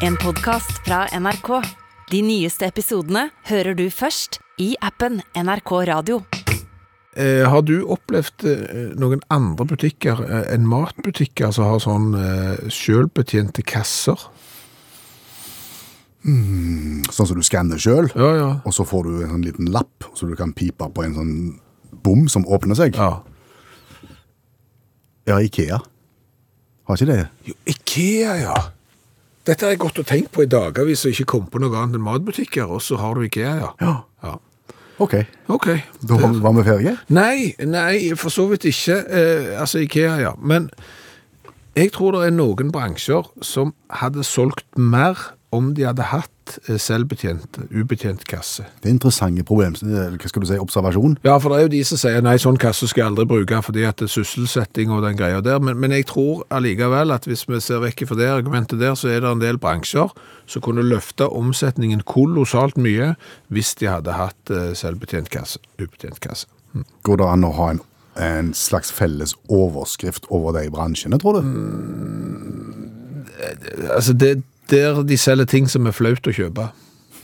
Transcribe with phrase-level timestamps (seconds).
[0.00, 1.48] En podcast fra NRK.
[2.10, 6.20] De nyeste episodene hører du først i appen NRK Radio.
[7.18, 12.68] Eh, har du opplevd eh, noen andre butikker eh, enn matbutikker som har sånn eh,
[12.72, 14.28] sjølbetjente kasser?
[16.20, 18.48] Sånn som du skanner sjøl, Ja, ja.
[18.68, 21.32] og så får du en sånn liten lapp så du kan pipe på en sånn
[22.04, 22.96] bom som åpner seg.
[22.98, 23.22] ja.
[25.28, 25.76] Ja, Ikea.
[26.88, 27.22] Har ikke det?
[27.46, 28.54] Jo, Ikea, ja.
[29.50, 31.98] Dette har jeg gått og tenkt på i dagevis og ikke kom på noe annet
[31.98, 33.70] enn matbutikker, og så har du Ikea, ja.
[33.82, 33.94] Ja.
[34.22, 34.36] ja.
[35.02, 35.16] OK.
[35.50, 35.66] Ok.
[36.06, 36.92] Da var vi ferdige?
[37.10, 39.00] Nei, nei, for så vidt ikke.
[39.08, 40.34] Eh, altså Ikea, ja.
[40.38, 40.68] Men
[41.74, 45.18] jeg tror det er noen bransjer som hadde solgt mer
[45.54, 48.64] om de hadde hatt eh, selvbetjent, ubetjent kasse.
[48.82, 51.16] Det er interessante problem, eh, hva skal du si, observasjon.
[51.26, 53.60] Ja, for det er jo de som sier nei, sånn kasse skal jeg aldri bruke
[53.66, 55.58] fordi at det er sysselsetting og den greia der.
[55.62, 59.10] Men, men jeg tror allikevel at hvis vi ser vekk fra det argumentet der, så
[59.10, 60.14] er det en del bransjer
[60.50, 63.14] som kunne løfte omsetningen kolossalt mye
[63.50, 66.46] hvis de hadde hatt eh, selvbetjent kasse, ubetjent kasse.
[67.06, 67.82] Går det an å ha en,
[68.22, 71.50] en slags felles overskrift over de bransjene, tror du?
[73.90, 76.70] Altså, det der de selger ting som er flaut å kjøpe.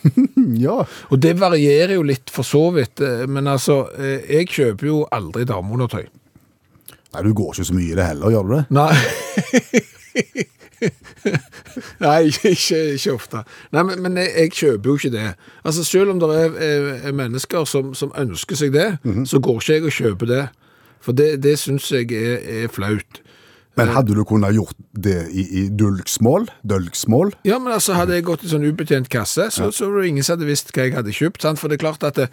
[0.56, 0.84] Ja.
[1.10, 5.00] Og det varierer jo litt for så vidt, eh, men altså, eh, jeg kjøper jo
[5.10, 6.04] aldri dameundertøy.
[7.16, 8.64] Nei, du går ikke så mye i det heller, gjør du det?
[8.76, 8.92] Nei.
[12.04, 13.42] Nei, ikke, ikke, ofte.
[13.74, 15.26] Nei, men, men jeg, jeg kjøper jo ikke det.
[15.64, 18.88] Altså, selv om det er, er, er mennesker som, som ønsker seg det,
[19.28, 20.44] så går ikke jeg og kjøper det.
[21.02, 23.22] For det, det synes jeg er, er flaut.
[23.76, 26.48] Men hadde du kunnet gjort det i, i dulksmål?
[26.64, 27.34] Dølksmål?
[27.44, 30.24] Ja, men altså, hadde jeg gått i sånn ubetjent kasse, så, så var det ingen
[30.26, 31.44] som hadde visst hva jeg hadde kjøpt.
[31.44, 31.60] Sant?
[31.60, 32.28] For det er klart at det,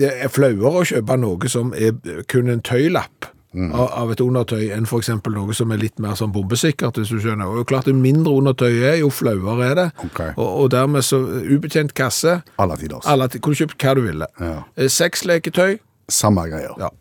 [0.00, 1.96] det er flauere å kjøpe noe som er
[2.32, 6.32] kun en tøylapp av, av et undertøy, enn eksempel noe som er litt mer sånn
[6.34, 7.48] bombesikkert, hvis du skjønner.
[7.60, 9.86] Og klart, jo mindre undertøy er, jo flauere er det.
[10.10, 10.34] Okay.
[10.36, 13.00] Og, og dermed så ubetjent kasse, Alle tider.
[13.04, 14.28] alle, kunne kjøpt hva du ville.
[14.40, 14.58] Ja.
[14.76, 15.78] Eh, Sexleketøy,
[16.12, 16.76] Samme greier.
[16.78, 16.92] ja.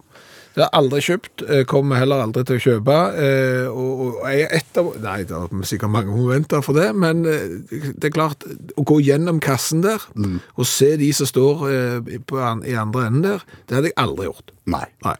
[0.55, 2.93] Det har jeg aldri kjøpt, eh, kommer heller aldri til å kjøpe.
[3.19, 6.87] eh, Og, og jeg er et av Nei, det er sikkert mange momenter for det,
[6.95, 8.45] men eh, det er klart,
[8.79, 11.65] å gå gjennom kassen der og se de som står
[12.25, 14.51] på, an- i andre enden der, det hadde jeg aldri gjort.
[14.65, 14.85] Nei.
[15.03, 15.15] Nei.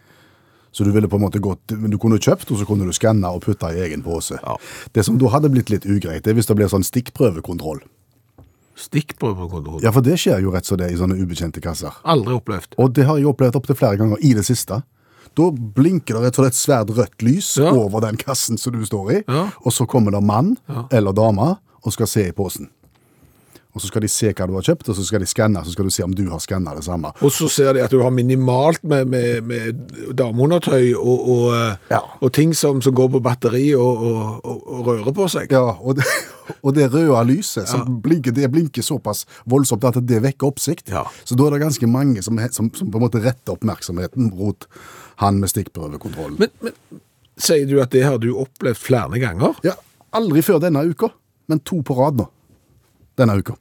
[0.76, 2.92] Så du ville på en måte gått, men du kunne kjøpt, og så kunne du
[2.96, 4.40] skanne og putte i egen pose.
[4.42, 4.56] Ja.
[4.96, 7.80] Det som da hadde blitt litt ugreit, det er hvis det blir sånn stikkprøvekontroll.
[8.76, 9.80] Stikkprøvekontroll.
[9.84, 11.96] Ja, for det skjer jo rett som det i sånne ubekjente kasser.
[12.04, 12.76] Aldri opplevd.
[12.82, 14.82] Og det har jeg opplevd opptil flere ganger i det siste.
[15.36, 17.72] Da blinker det et svært rødt lys Ja.
[17.72, 19.50] over den kassen som du står i, Ja.
[19.66, 20.58] og så kommer det mann
[20.92, 22.70] eller dame og skal se i posen.
[23.76, 25.74] Og så skal de se hva du har kjøpt, og så skal de skanne, så
[25.76, 27.10] skal du se om du har skanna det samme.
[27.22, 31.76] Og så ser de at du har minimalt med, med, med dameundertøy og, og, eh,
[31.92, 32.00] Ja.
[32.22, 34.06] og ting som, som går på batteri og,
[34.46, 35.52] og, rører på seg.
[35.52, 36.06] Ja, og det,
[36.80, 40.88] det røde lyset som blinker, det blinker såpass voldsomt at det vekker oppsikt.
[40.96, 41.04] Ja.
[41.26, 44.70] Så da er det ganske mange som, som, som på en måte retter oppmerksomheten mot
[45.22, 46.40] han med stikkprøvekontrollen.
[46.42, 47.02] Men, men
[47.38, 49.60] sier du at det har du opplevd flere ganger?
[49.66, 49.76] Ja,
[50.16, 51.12] aldri før denne uka,
[51.52, 52.30] men to på rad nå.
[53.20, 53.56] Denne uka.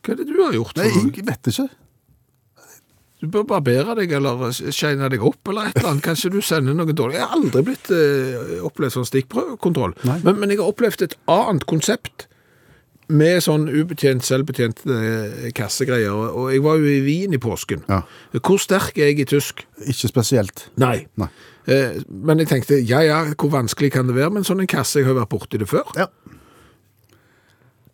[0.00, 0.78] Hva er det du har gjort?
[0.80, 1.68] Nei, jeg vet ikke.
[3.20, 6.04] Du bør barbere deg eller shine deg opp eller et eller annet.
[6.06, 7.18] Kanskje du sender noe dårlig.
[7.18, 9.92] Jeg har aldri blitt eh, opplevd sånn stikkprøvekontroll.
[10.08, 12.29] Men, men jeg har opplevd et annet konsept
[13.10, 16.14] med sånn ubetjent, selvbetjent eh, kassegreier.
[16.14, 17.82] Og jeg var jo i Wien i påsken.
[17.90, 18.02] Ja.
[18.38, 19.64] Hvor sterk er jeg i tysk?
[19.84, 20.68] Ikke spesielt.
[20.80, 21.06] Nei.
[21.20, 21.30] Nei.
[21.70, 24.70] Eh, men jeg tenkte, ja ja, hvor vanskelig kan det være med en sånn en
[24.70, 25.02] kasse?
[25.02, 25.90] Jeg har vært borti det før.
[25.98, 26.08] Ja.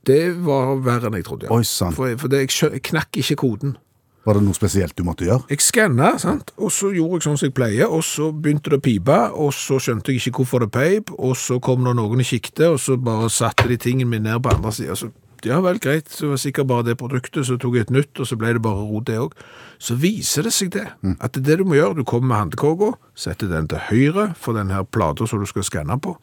[0.06, 1.48] Det var verre enn jeg trodde.
[1.48, 1.56] ja.
[1.56, 1.96] Oi, sann.
[1.96, 3.74] For, for det, jeg knakk ikke koden.
[4.26, 5.44] Var det noe spesielt du måtte gjøre?
[5.52, 6.50] Jeg skanna, sant?
[6.58, 9.52] og så gjorde jeg sånn som jeg pleier, og så begynte det å pipe, og
[9.54, 12.80] så skjønte jeg ikke hvorfor det peip, og så kom det noen i kikket, og
[12.82, 14.98] så bare satte de tingene mine ned på andre siden.
[14.98, 15.12] Så,
[15.46, 18.18] ja vel, greit, så var det sikkert bare det produktet, så tok jeg et nytt,
[18.18, 19.36] og så ble det bare rot det òg.
[19.78, 20.88] Så viser det seg det,
[21.20, 22.00] at det er det du må gjøre.
[22.00, 25.68] Du kommer med handkåka, setter den til høyre for den her plata som du skal
[25.68, 26.16] skanne på,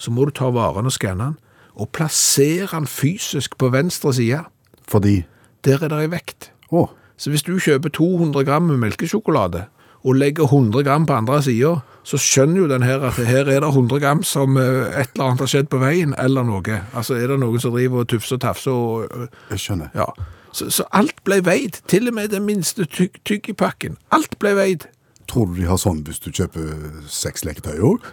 [0.00, 1.36] så må du ta varen og skanne den,
[1.76, 4.40] og plassere den fysisk på venstre side.
[4.88, 5.22] Fordi
[5.64, 6.48] Der er det ei vekt.
[6.72, 6.88] Å,
[7.22, 9.68] Så hvis du kjøper 200 gram melkesjokolade
[10.02, 13.62] og legger 100 gram på andre sida, så skjønner jo den her at her er
[13.62, 16.80] det 100 gram som eh, et eller annet har skjedd på veien, eller noe.
[16.90, 19.94] Altså er det noen som driver og tufser og tafser og øh, jeg skjønner.
[19.94, 20.08] Ja.
[20.50, 21.78] Så, så alt ble veid.
[21.86, 23.94] Til og med den minste tyg tyggipakken.
[24.10, 24.90] Alt ble veid.
[25.30, 28.02] Tror du de har sånn hvis du kjøper seks leketøy òg?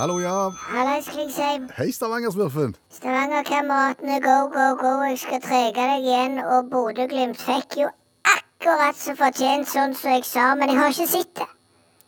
[0.00, 0.50] Hallo, ja.
[0.72, 1.68] Hallais, Klingsheim.
[1.76, 2.74] Hei, Stavanger-smurfen.
[2.88, 4.92] Stavanger-kameratene, go, go, go.
[5.04, 6.38] Jeg skal trege deg igjen.
[6.40, 7.90] Og Bodø-Glimt fikk jo
[8.24, 11.48] akkurat så fortjent sånn som jeg sa, men jeg har ikke sett det.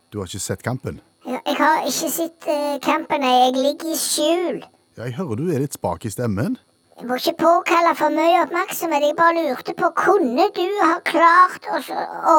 [0.09, 0.97] Du har ikke sett kampen?
[1.27, 3.45] Jeg Jeg har ikke sett eh, kampen, jeg.
[3.45, 4.59] Jeg ligger i skjul.
[4.97, 6.57] Ja, jeg hører du er litt spak i stemmen.
[6.97, 9.05] Jeg må ikke påkalle for mye oppmerksomhet.
[9.05, 11.77] Jeg bare lurte på, kunne du ha klart å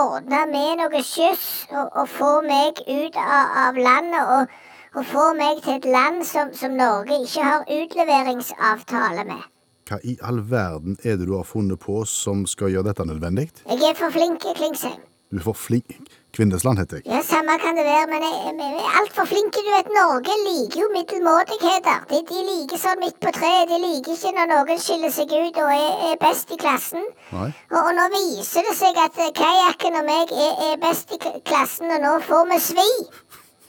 [0.00, 4.62] ordne med noe skyss og, og få meg ut av, av landet og,
[4.94, 9.42] og få meg til et land som, som Norge ikke har utleveringsavtale med?
[9.88, 13.50] Hva i all verden er det du har funnet på som skal gjøre dette nødvendig?
[13.68, 15.02] Jeg er for flink, Klingsheim.
[15.32, 16.12] Du er for flink.
[16.34, 17.06] Kvindesland heter jeg.
[17.06, 19.62] Ja, samme kan det være, men jeg, jeg er altfor flinke.
[19.66, 21.98] Du vet, Norge liker jo middelmådigheter.
[22.10, 23.68] De, de liker sånn midt på treet.
[23.70, 27.06] De liker ikke når noen skiller seg ut og er, er best i klassen.
[27.34, 27.50] Nei.
[27.70, 31.20] Og, og nå viser det seg at kajakken og meg er, er best i
[31.50, 32.88] klassen, og nå får vi svi.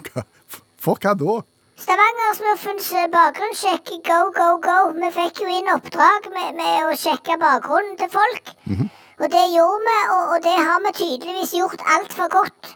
[0.10, 0.26] Hva?
[0.86, 1.36] For hva da?
[1.82, 4.76] Stavanger-smurfens bakgrunnssjekk, go, go, go.
[5.00, 8.54] Vi fikk jo inn oppdrag med, med å sjekke bakgrunnen til folk.
[9.16, 12.72] Og det gjorde vi, og, og det har vi tydeligvis gjort altfor godt.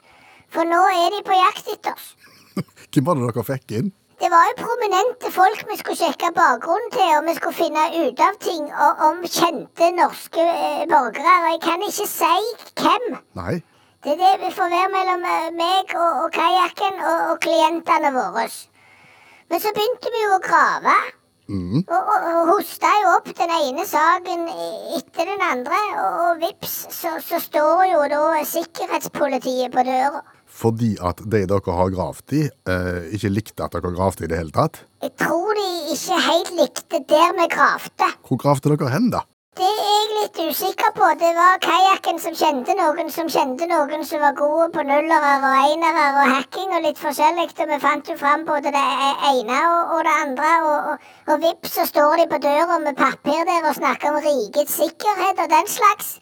[0.50, 2.12] For nå er de på jakt etter oss.
[2.90, 3.92] Hvem var det dere fikk inn?
[4.20, 8.24] Det var jo prominente folk vi skulle sjekke bakgrunnen til, og vi skulle finne ut
[8.26, 8.66] av ting
[9.06, 11.36] om kjente norske eh, borgere.
[11.44, 12.40] Og jeg kan ikke si
[12.82, 13.12] hvem.
[13.38, 13.60] Nei.
[14.00, 18.12] Det er det vi får være mellom eh, meg og, og kajakken og, og klientene
[18.16, 18.46] våre.
[19.52, 20.94] Men så begynte vi jo å grave.
[21.50, 21.82] Mm.
[21.82, 24.46] Og, og, og hosta jo opp den ene saken
[24.96, 25.80] etter den andre.
[26.00, 30.22] Og, og vips, så, så står jo da sikkerhetspolitiet på døra.
[30.60, 34.40] Fordi at de dere har gravd i, eh, ikke likte at dere gravde i det
[34.40, 34.80] hele tatt?
[35.04, 35.68] Jeg tror de
[35.98, 38.10] ikke helt likte der vi gravde.
[38.30, 39.26] Hvor gravde dere hen, da?
[39.60, 41.08] Det er jeg litt usikker på.
[41.20, 45.66] Det var kajakken som kjente noen som kjente noen som var gode på nullere og
[45.74, 47.50] enere og hacking og litt forskjellig.
[47.66, 50.54] Og vi fant jo fram både det e- ene og, og det andre.
[50.70, 54.22] Og, og, og vips, så står de på døra med papir der og snakker om
[54.30, 56.16] rikets sikkerhet og den slags.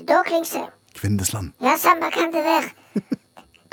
[0.00, 0.72] Da Klingsheim.
[0.96, 1.52] Kvindesland.
[1.60, 2.72] Ja, samme kan det være.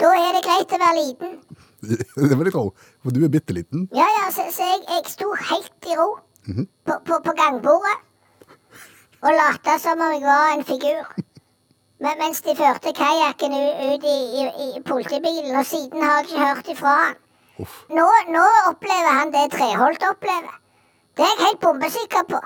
[0.01, 1.35] Da er det greit å være liten.
[2.27, 2.67] Det vil jeg tro,
[3.05, 3.87] for du er bitte liten.
[3.95, 7.99] Ja, ja, så, så jeg, jeg sto helt i ro på, på, på gangbordet
[9.21, 11.03] og lata som om jeg var en figur.
[12.01, 16.45] Men, mens de førte kajakken ut i, i, i politibilen, og siden har jeg ikke
[16.45, 17.19] hørt ifra han.
[17.93, 20.55] Nå, nå opplever han det Treholt opplever.
[21.17, 22.39] Det er jeg helt bombesikker på.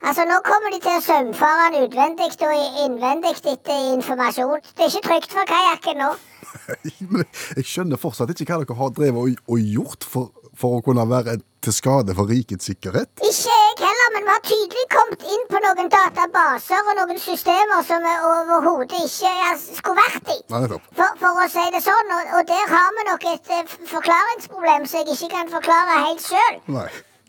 [0.00, 4.62] Altså, Nå kommer de til å saumfare han utvendig og innvendig etter informasjon.
[4.76, 6.12] Det er ikke trygt for kajakken nå.
[7.12, 7.26] Men
[7.58, 11.06] jeg skjønner fortsatt ikke hva dere har drevet og, og gjort for, for å kunne
[11.08, 13.10] være til skade for rikets sikkerhet.
[13.20, 17.84] Ikke jeg heller, men vi har tydelig kommet inn på noen databaser og noen systemer
[17.86, 19.34] som vi overhodet ikke
[19.66, 20.38] skulle vært i.
[20.54, 20.64] Nei.
[20.70, 24.88] For, for å si det sånn, og, og der har vi nok et eh, forklaringsproblem
[24.90, 26.60] som jeg ikke kan forklare helt sjøl.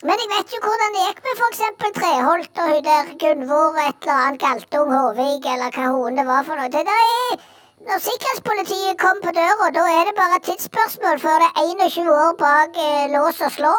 [0.01, 1.63] Men jeg vet jo hvordan det gikk med f.eks.
[1.99, 6.47] Treholt og hun der Gunvor et eller annet Galtung Håvik, eller hva hun det var
[6.47, 6.71] for noe.
[6.73, 7.50] Det der er
[7.87, 12.09] når sikkerhetspolitiet kom på døra, da er det bare et tidsspørsmål før det er 21
[12.13, 13.71] år bak eh, lås og slå.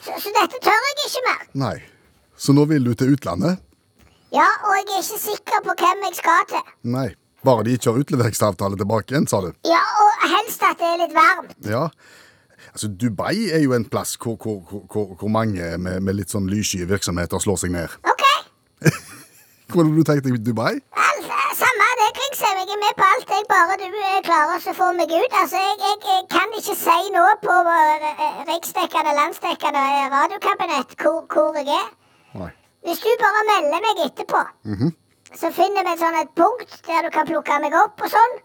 [0.00, 1.42] Så, så dette tør jeg ikke mer.
[1.64, 1.74] Nei.
[2.40, 3.60] Så nå vil du til utlandet?
[4.32, 6.62] Ja, og jeg er ikke sikker på hvem jeg skal til.
[6.96, 7.08] Nei.
[7.44, 9.50] Bare de ikke har utleveringsavtale tilbake igjen, sa du?
[9.68, 11.54] Ja, og helst at det er litt varmt.
[11.64, 11.86] Ja.
[12.72, 14.60] Altså, Dubai er jo en plass hvor, hvor,
[14.92, 17.96] hvor- hvor, mange med, med litt sånn lyssky virksomheter slår seg ned.
[18.12, 18.24] OK.
[19.70, 20.72] Hvordan har du tenkt deg Dubai?
[20.92, 22.59] Alt, eh, samme det, Klingsheim.
[22.70, 23.30] Jeg er med på alt.
[23.34, 25.32] Jeg bare du eh, klarer å få meg ut.
[25.40, 28.04] Altså, jeg, jeg, jeg kan ikke si nå på uh,
[28.46, 31.88] riksdekkende, landsdekkende eh, radiokabinett hvor, hvor jeg er.
[32.38, 32.52] Nei.
[32.86, 34.44] Hvis du bare melder meg etterpå,
[35.40, 38.38] så finner vi sånn et punkt der du kan plukke meg opp og sånn.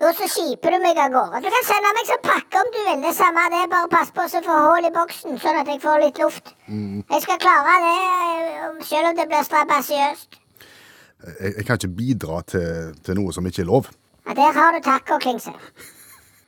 [0.00, 1.44] Og så skiper du meg av gårde.
[1.44, 3.04] Du kan sende meg som pakke om du vil.
[3.04, 3.64] Det samme det.
[3.76, 6.56] Bare pass på så får hull i boksen, sånn at jeg får litt luft.
[6.72, 10.37] Jeg skal klare det, eh, selv om det blir strabasiøst.
[11.26, 13.88] Jeg, jeg kan ikke bidra til, til noe som ikke er lov.
[14.28, 15.52] Ja, Der har du taco, Klingse.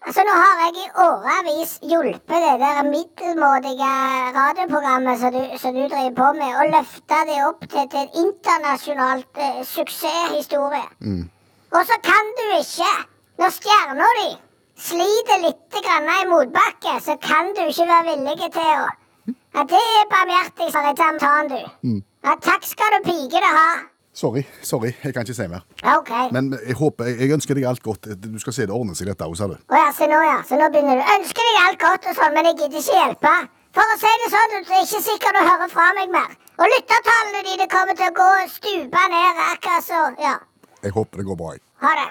[0.06, 3.88] Altså, nå har jeg i årevis hjulpet det der middelmådige
[4.36, 8.14] radioprogrammet som du, som du driver på med, og løfta det opp til, til en
[8.22, 10.86] internasjonalt eh, suksesshistorie.
[11.76, 12.92] Og så kan du ikke,
[13.42, 14.30] når stjerna di
[14.88, 18.88] sliter litt grann i motbakke, så kan du ikke være villig til å
[19.50, 22.02] Ja, det er barmhjertig, sa representanten, du.
[22.24, 23.70] Ja, takk skal du pike det ha.
[24.20, 25.62] Sorry, sorry, jeg kan ikke si mer.
[25.96, 26.10] OK.
[26.34, 28.08] Men jeg håper, jeg, ønsker deg alt godt.
[28.20, 29.54] Du skal se det ordner seg, dette òg, sa du.
[29.56, 30.34] Å ja, se nå, ja.
[30.44, 31.04] Så nå begynner du.
[31.14, 33.32] Ønsker deg alt godt og sånn, men jeg gidder ikke hjelpe.
[33.78, 36.36] For å si det sånn, det er ikke sikker du hører fra meg mer.
[36.60, 40.36] Og lyttertallene dine kommer til å gå stupa ned, akkurat så Ja.
[40.84, 41.56] Jeg håper det går bra.
[41.56, 41.64] jeg.
[41.80, 42.08] Ha det.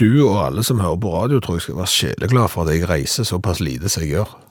[0.00, 2.88] Du og alle som hører på radio, tror jeg skal være sjeleglad for at jeg
[2.88, 4.45] reiser såpass lite som jeg gjør.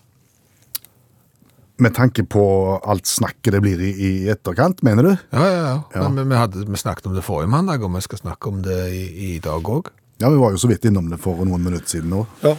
[1.78, 2.44] Med tanke på
[2.88, 5.12] alt snakket det blir i, i etterkant, mener du?
[5.36, 5.76] Ja, ja, ja.
[5.94, 6.08] Ja.
[6.10, 8.80] Men vi, hadde, vi snakket om det forrige mandag, og vi skal snakke om det
[8.96, 9.06] i,
[9.36, 9.92] i dag òg.
[10.24, 12.22] Ja, vi var jo så vidt innom det for noen minutter siden nå.
[12.46, 12.54] Ja.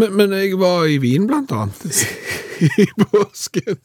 [0.00, 1.84] Men, men jeg var i Wien, blant annet,
[2.80, 3.76] i påsken.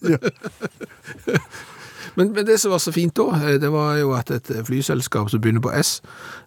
[2.16, 5.30] Men, men det som var så fint da, eh, det var jo at et flyselskap
[5.32, 6.00] som begynner på S,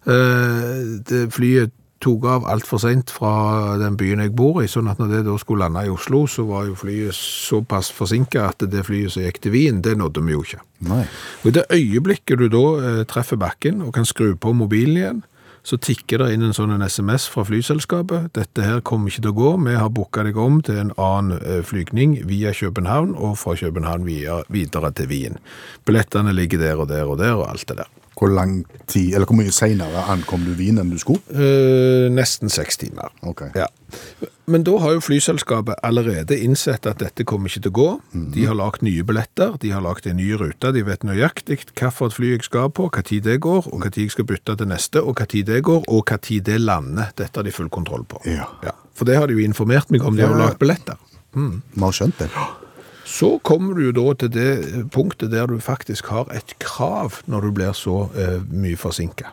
[0.09, 1.73] eh, det flyet
[2.03, 5.23] tok av alt for sent fra den byen jeg bor i, sånn at når det
[5.27, 9.25] da skulle lande i Oslo, så var jo flyet såpass forsinket at det flyet som
[9.25, 10.63] gikk til Wien, det nådde vi jo ikke.
[10.89, 11.03] Nei.
[11.43, 15.23] Og i det øyeblikket du da eh, treffer bakken og kan skru på mobilen igjen,
[15.63, 18.33] så tikker det inn en sånn en SMS fra flyselskapet.
[18.35, 19.51] Dette her kommer ikke til å gå.
[19.63, 24.03] Vi har booka deg om til en annen eh, flygning via København og fra København
[24.07, 25.39] via, videre til Wien.
[25.87, 27.91] Billettene ligger der og der og der og alt det der.
[28.23, 31.19] Hvor lang tid, eller hvor mye senere ankom du Wien enn du skulle?
[31.35, 33.11] Eh, nesten seks timer.
[33.19, 33.49] Okay.
[33.57, 33.67] Ja.
[34.47, 37.89] Men da har jo flyselskapet allerede innsett at dette kommer ikke til å gå.
[38.31, 42.15] De har lagt nye billetter, de har lagt en ny rute, de vet nøyaktig hvilket
[42.15, 45.19] fly jeg skal på, tid det går, og tid jeg skal bytte til neste, og
[45.27, 47.11] tid det går, og tid det lander.
[47.19, 48.23] Dette har de full kontroll på.
[48.23, 48.47] Ja.
[48.95, 50.99] For det har de jo informert meg om, de har jo lagd lagt billetter.
[51.35, 52.31] Vi har skjønt det.
[53.05, 57.47] Så kommer du jo da til det punktet der du faktisk har et krav når
[57.47, 59.27] du blir så eh, mye forsinket.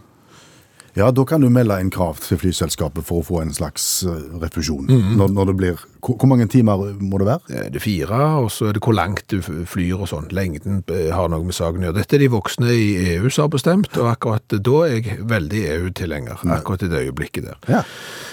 [0.99, 4.27] Ja, da kan du melde inn krav til flyselskapet for å få en slags eh,
[4.43, 4.91] refusjon.
[4.91, 7.41] når, når det blir, hvor, hvor mange timer må det være?
[7.51, 10.29] Eh, Det er fire, og så er det hvor langt du flyr og sånn.
[10.35, 11.99] Lengden eh, har noe med saken å gjøre.
[12.01, 15.63] Dette er de voksne i EU som har bestemt, og akkurat da er jeg veldig
[15.77, 16.43] EU-tilhenger.
[16.57, 17.61] Akkurat i det øyeblikket der.
[17.69, 17.83] Ja.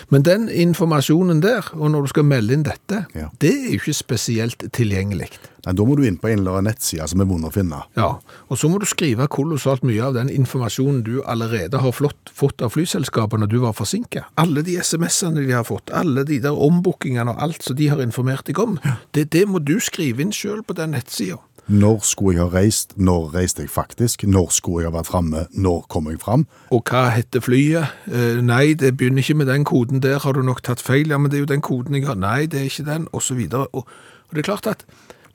[0.09, 3.29] Men den informasjonen der, og når du skal melde inn dette, Ja.
[3.41, 5.27] det er jo ikke spesielt tilgjengelig.
[5.67, 7.81] Nei, da må du inn på en eller annen nettside som er vond å finne.
[7.97, 8.13] Ja,
[8.47, 12.61] og så må du skrive kolossalt mye av den informasjonen du allerede har flott, fått
[12.63, 14.23] av flyselskapene når du var forsinket.
[14.39, 18.01] Alle de SMS-ene de har fått, alle de der ombookingene og alt som de har
[18.03, 18.77] informert deg om,
[19.15, 21.37] det, det må du skrive inn selv på den nettsida.
[21.67, 22.93] Når skulle jeg ha reist?
[22.95, 24.23] Når reiste jeg faktisk?
[24.23, 25.41] Når skulle jeg ha vært framme?
[25.51, 26.45] Når kom jeg fram?
[26.71, 27.89] Og hva heter flyet?
[28.07, 31.11] Eh, nei, det begynner ikke med den koden der, har du nok tatt feil?
[31.11, 32.15] Ja, men det er jo den koden jeg har.
[32.15, 33.67] Nei, det er ikke den, og så videre.
[33.75, 33.83] Og,
[34.29, 34.85] og det er klart at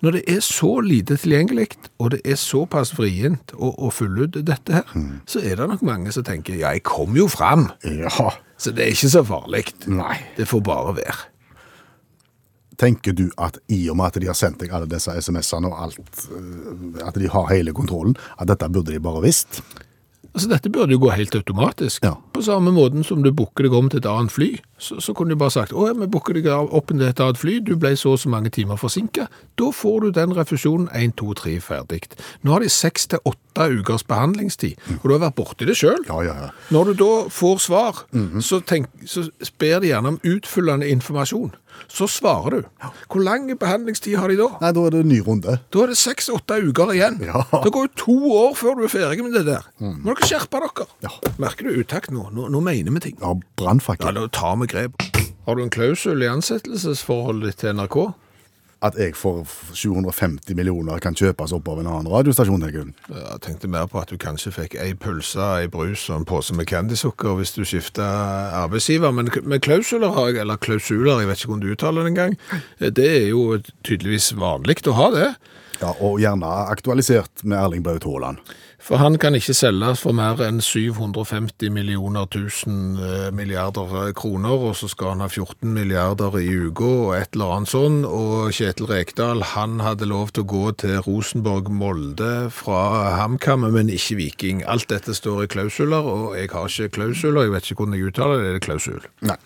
[0.02, 1.68] når det er så lite tilgjengelig,
[2.02, 4.96] og det er såpass vrient å, å fylle ut dette her,
[5.30, 8.32] så er det nok mange som tenker, ja, jeg kom jo fram, Ja.
[8.58, 9.62] så det er ikke så farlig.
[9.86, 10.16] Nei.
[10.40, 11.14] Det får bare være.
[12.82, 15.78] Tenker du at i og med at de har sendt deg alle disse SMS-ene og
[15.86, 19.62] alt, eh, at de har hele kontrollen, at dette burde de bare visst?
[20.32, 22.04] Altså, dette burde jo gå helt automatisk.
[22.06, 22.14] Ja.
[22.32, 24.48] På samme måten som du booker deg om til et annet fly,
[24.80, 27.40] så, så kunne du bare sagt, å ja, vi booker deg opp til et annet
[27.40, 29.26] fly, du ble så og så mange timer forsinka.
[29.60, 32.00] Da får du den refusjonen 1, 2, 3 ferdig.
[32.40, 36.08] Nå har de 6 til 8 ukers behandlingstid, og du har vært borti det selv.
[36.08, 36.50] Ja, ja, ja.
[36.72, 38.04] Når du da får svar,
[38.40, 39.28] så, tenk, så
[39.60, 41.52] ber de gjerne om utfyllende informasjon.
[41.92, 42.88] Så svarer du.
[43.10, 44.48] Hvor lang behandlingstid har de da?
[44.62, 45.58] Nei, da er det en ny runde.
[45.74, 47.18] Da er det seks-åtte uker igjen.
[47.26, 47.42] Ja.
[47.64, 49.66] Det går jo to år før du er ferdig med det der.
[49.82, 50.88] Må dere skjerpe dere.
[51.04, 51.12] Ja.
[51.42, 52.28] Merker du utakt nå?
[52.32, 52.48] nå?
[52.52, 53.18] Nå mener vi ting.
[53.20, 53.34] Ja,
[54.08, 55.04] Ja, da tar vi grep.
[55.46, 57.98] Har du en klausul i ansettelsesforholdet ditt til NRK?
[58.82, 59.46] At jeg for
[59.78, 62.64] 750 millioner kan kjøpes opp av en annen radiostasjon?
[62.66, 66.56] Jeg tenkte mer på at du kanskje fikk ei pølse, ei brus og en pose
[66.58, 68.08] med candysukker hvis du skifta
[68.64, 69.14] arbeidsgiver.
[69.14, 72.36] Men med klausuler eller klausuler, jeg vet ikke hvordan du uttaler det engang,
[72.82, 73.46] det er jo
[73.86, 75.30] tydeligvis vanlig å ha det.
[75.82, 78.38] Ja, Og gjerne aktualisert med Erling Braut Haaland.
[78.82, 84.56] For han kan ikke selges for mer enn 750 millioner tusen eh, milliarder eh, kroner,
[84.58, 88.00] og så skal han ha 14 milliarder i uka og et eller annet sånn.
[88.08, 92.82] Og Kjetil Rekdal, han hadde lov til å gå til Rosenborg Molde fra
[93.20, 94.66] HamKam, men ikke Viking.
[94.66, 98.10] Alt dette står i klausuler, og jeg har ikke klausuler, jeg vet ikke hvordan jeg
[98.10, 99.10] uttaler det, det er klausul.
[99.30, 99.38] Nei.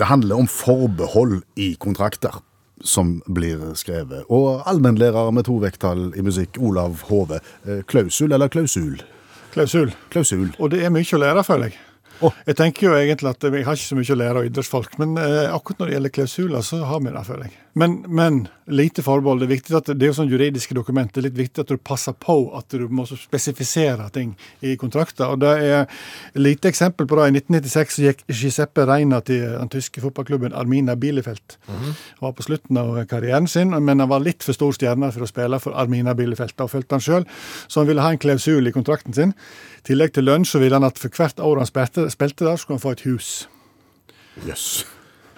[0.00, 2.40] Det handler om forbehold i kontrakter
[2.80, 4.24] som blir skrevet.
[4.28, 7.40] Og allmennlærer med to vekttall i musikk, Olav Hove.
[7.66, 9.02] Eh, Klausul eller klausul?
[9.52, 9.92] Klausul.
[10.10, 10.50] Klausul.
[10.58, 11.78] Og det er mye å lære, føler jeg.
[12.20, 12.32] Å.
[12.50, 15.16] Jeg tenker jo egentlig at jeg har ikke så mye å lære av idrettsfolk, men
[15.20, 17.58] eh, akkurat når det gjelder klausuler, så har vi det, føler jeg.
[17.72, 19.40] Men, men lite forbehold.
[19.40, 21.10] Det er viktig at det er jo sånn juridiske dokument.
[21.14, 24.32] Det er litt viktig at du passer på at du må spesifisere ting
[24.66, 25.30] i kontrakter.
[25.30, 25.86] Og det er
[26.38, 27.28] lite eksempel på det.
[27.30, 31.56] I 1996 så gikk Giuseppe Reina til den tyske fotballklubben Armina Bielefeld.
[31.70, 31.94] Han
[32.26, 35.30] var på slutten av karrieren sin, men han var litt for stor stjerne for å
[35.30, 36.56] spille for Armina Bielefeld.
[36.58, 37.28] Da følte han sjøl,
[37.70, 39.36] så han ville ha en klausul i kontrakten sin.
[39.80, 42.58] I tillegg til lønn så ville han at for hvert år han spilte, spilte der,
[42.60, 43.30] skulle han få et hus.
[44.44, 44.84] Yes.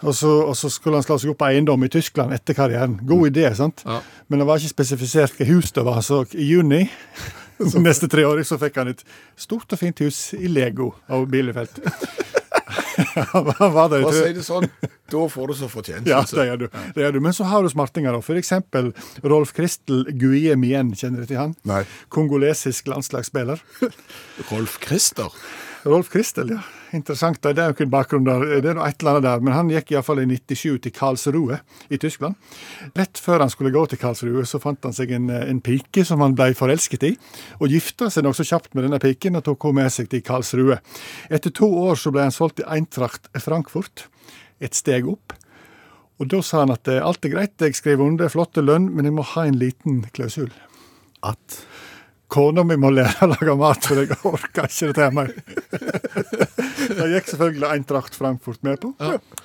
[0.02, 2.98] Og så, og så skulle han slå seg opp på eiendom i Tyskland etter karrieren.
[3.06, 3.84] God idé, sant?
[3.86, 4.00] Ja.
[4.26, 6.02] Men det var ikke spesifisert hva hus det var.
[6.02, 6.82] Så i juni
[7.86, 9.06] neste tre år så fikk han et
[9.38, 11.78] stort og fint hus i Lego av Bielefeld.
[13.02, 14.68] Der i For å si det sånn,
[15.12, 16.08] da får du så fortjent.
[16.08, 16.66] ja, det gjør du.
[16.96, 17.20] Det gjør du.
[17.24, 18.16] Men så har du smartinger.
[18.16, 18.36] da.
[18.42, 18.92] Eksempel
[19.24, 21.56] Rolf Kristel Guillemien, kjenner du til han?
[21.68, 21.82] Nei.
[22.12, 23.62] Kongolesisk landslagsspiller.
[24.50, 25.30] Rolf Christer.
[25.84, 26.62] Rolf Kristel, ja.
[26.92, 27.38] Interessant.
[27.40, 28.42] Det er jo ikke en bakgrunn der.
[28.60, 29.44] Det er noe et eller annet der.
[29.44, 31.58] Men han gikk iallfall i 97 til Karlsruhe
[31.88, 32.36] i Tyskland.
[32.98, 36.20] Rett før han skulle gå til Karlsruhe, så fant han seg en, en pike som
[36.24, 37.12] han ble forelsket i.
[37.60, 40.82] Og gifta seg nokså kjapt med denne piken og tok henne med seg til Karlsruhe.
[41.32, 44.08] Etter to år så ble han solgt til Eintracht Frankfurt,
[44.60, 45.32] et steg opp.
[46.20, 49.08] Og da sa han at eh, alt er greit, jeg skriver under, flotte lønn, men
[49.08, 50.52] jeg må ha en liten klausul.
[51.24, 51.62] At
[52.32, 55.32] Kona mi må lære å lage mat, for jeg orker ikke dette her mer.
[56.92, 58.92] Det gikk selvfølgelig Eintracht Frankfurt med på.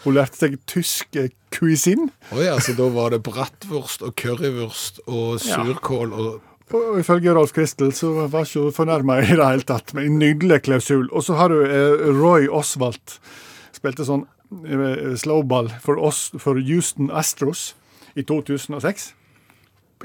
[0.04, 1.32] Hun lærte seg tysk cuisine.
[1.54, 2.08] cuisine.
[2.44, 5.64] ja, så da var det bratwurst og currywurst og Ja.
[5.64, 6.42] surkål og
[6.76, 10.18] Og ifølge Rolf Kristel så var ikke hun fornærma i det hele tatt, med en
[10.20, 11.08] nydelig klausul.
[11.16, 13.20] Og så har du eh, Roy Oswald.
[13.72, 14.26] Spilte sånn
[14.68, 17.74] eh, slowball for, oss, for Houston Astros
[18.20, 19.14] i 2006.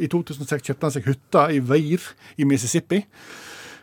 [0.00, 2.04] I 2006 kjøpte han seg hytta i Weir
[2.40, 3.02] i Mississippi.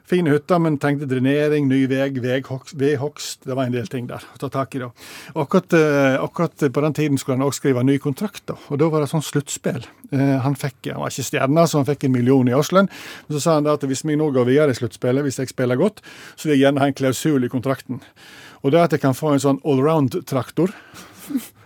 [0.10, 3.44] Fine hytter, men trengte drenering, ny vei, vedhogst.
[3.46, 4.80] Det var en del ting der å ta tak i.
[4.82, 4.90] da.
[5.38, 8.56] Akkurat, eh, akkurat på den tiden skulle han også skrive ny kontrakt, da.
[8.70, 9.86] og da var det sånn sluttspill.
[10.12, 12.90] Eh, han fikk, han var ikke stjerne, så han fikk en million i årslønn.
[13.28, 15.54] Men så sa han da at hvis vi nå går videre i sluttspillet, hvis jeg
[15.54, 16.02] spiller godt,
[16.36, 18.02] så vil jeg gjerne ha en klausul i kontrakten.
[18.64, 20.74] Og det at jeg kan få en sånn allround-traktor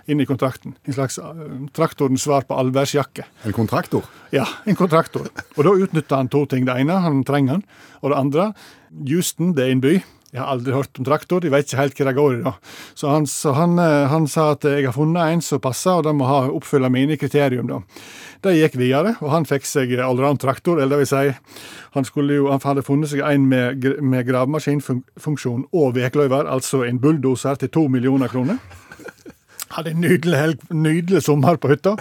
[0.07, 0.75] inn i kontrakten.
[0.83, 1.43] En slags eh,
[1.75, 3.25] traktorens svar på allværsjakke.
[3.43, 4.03] en kontraktor.
[4.31, 5.29] Ja, en kontraktor.
[5.55, 6.65] Og da utnytta han to ting.
[6.65, 7.63] Det ene, han trenger han.
[8.01, 8.49] Og det andre,
[9.07, 9.95] Houston, det er en by.
[10.33, 12.41] Jeg har aldri hørt om traktor, de vet ikke helt hva det går i.
[12.41, 12.53] da.
[12.97, 16.07] Så han, så han, eh, han sa at jeg har funnet en som passer, og
[16.07, 17.69] den må ha oppfylle mine kriterium.
[17.69, 17.83] da.
[18.41, 20.81] De gikk videre, og han fikk seg allround traktor.
[20.81, 21.35] eller det vil si,
[21.93, 26.99] Han, skulle jo, han hadde funnet seg en med, med gravemaskinfunksjon og vekløyver, altså en
[26.99, 28.57] bulldoser til to millioner kroner.
[29.73, 31.95] Hadde en nydelig, helg, nydelig sommer på hytta.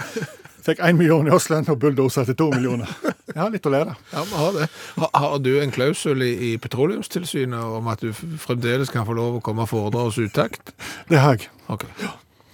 [0.63, 2.87] Fikk én million i Åsland og bulldoser til to millioner.
[3.27, 3.95] Jeg har litt å lære.
[4.13, 4.67] Ja, vi har det.
[4.95, 9.39] Har, har du en klausul i, i Petroleumstilsynet om at du fremdeles kan få lov
[9.39, 10.71] å komme og foredra oss utakt?
[11.09, 11.49] Det har jeg.
[11.73, 11.83] Ok.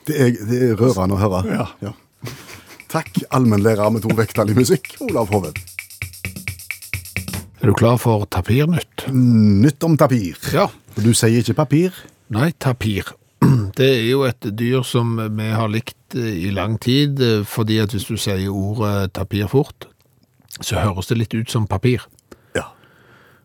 [0.10, 1.44] Det er, det er rørende å høre.
[1.84, 1.94] Ja.
[2.90, 5.54] Takk, allmennlærer med to vekttall i musikk, Olav Hoven.
[7.60, 9.06] Er du klar for tapirnytt?
[9.14, 10.40] Nytt om tapir.
[10.56, 10.70] Ja.
[10.98, 12.06] Du sier ikke papir.
[12.34, 13.14] Nei, tapir.
[13.80, 17.80] Det er jo et dyr som vi har likt eh, i lang tid, eh, fordi
[17.84, 19.88] at hvis du sier ordet tapir fort,
[20.60, 22.04] så høres det litt ut som papir.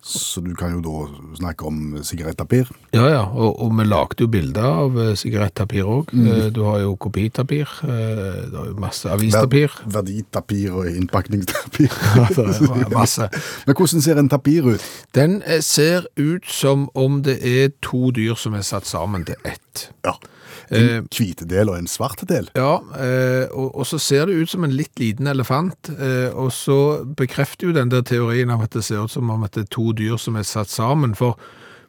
[0.04, 2.68] Så du kan jo da snakke om sigarettapir.
[2.92, 6.12] Ja, ja, og, og vi lagde jo bilder av eh, sigarettapir òg.
[6.52, 9.72] Du har jo kopitapir, du det har jo masse avistapir.
[9.86, 11.88] Ver- Verditapir og innpakningstapir.
[12.18, 12.44] Ja, det
[12.84, 13.30] er masse.
[13.66, 14.84] Men hvordan ser en tapir ut?
[15.16, 19.40] Den eh, ser ut som om det er to dyr som er satt sammen til
[19.48, 19.88] ett.
[20.04, 20.18] Ja.
[20.74, 22.48] En hvit del og en svart del.
[22.58, 26.52] Ja, eh, og, og så ser det ut som en litt liten elefant, eh, og
[26.54, 26.78] så
[27.16, 29.74] bekrefter jo den der teorien av at det ser ut som om at det er
[29.74, 31.38] to dyr som er satt sammen, for,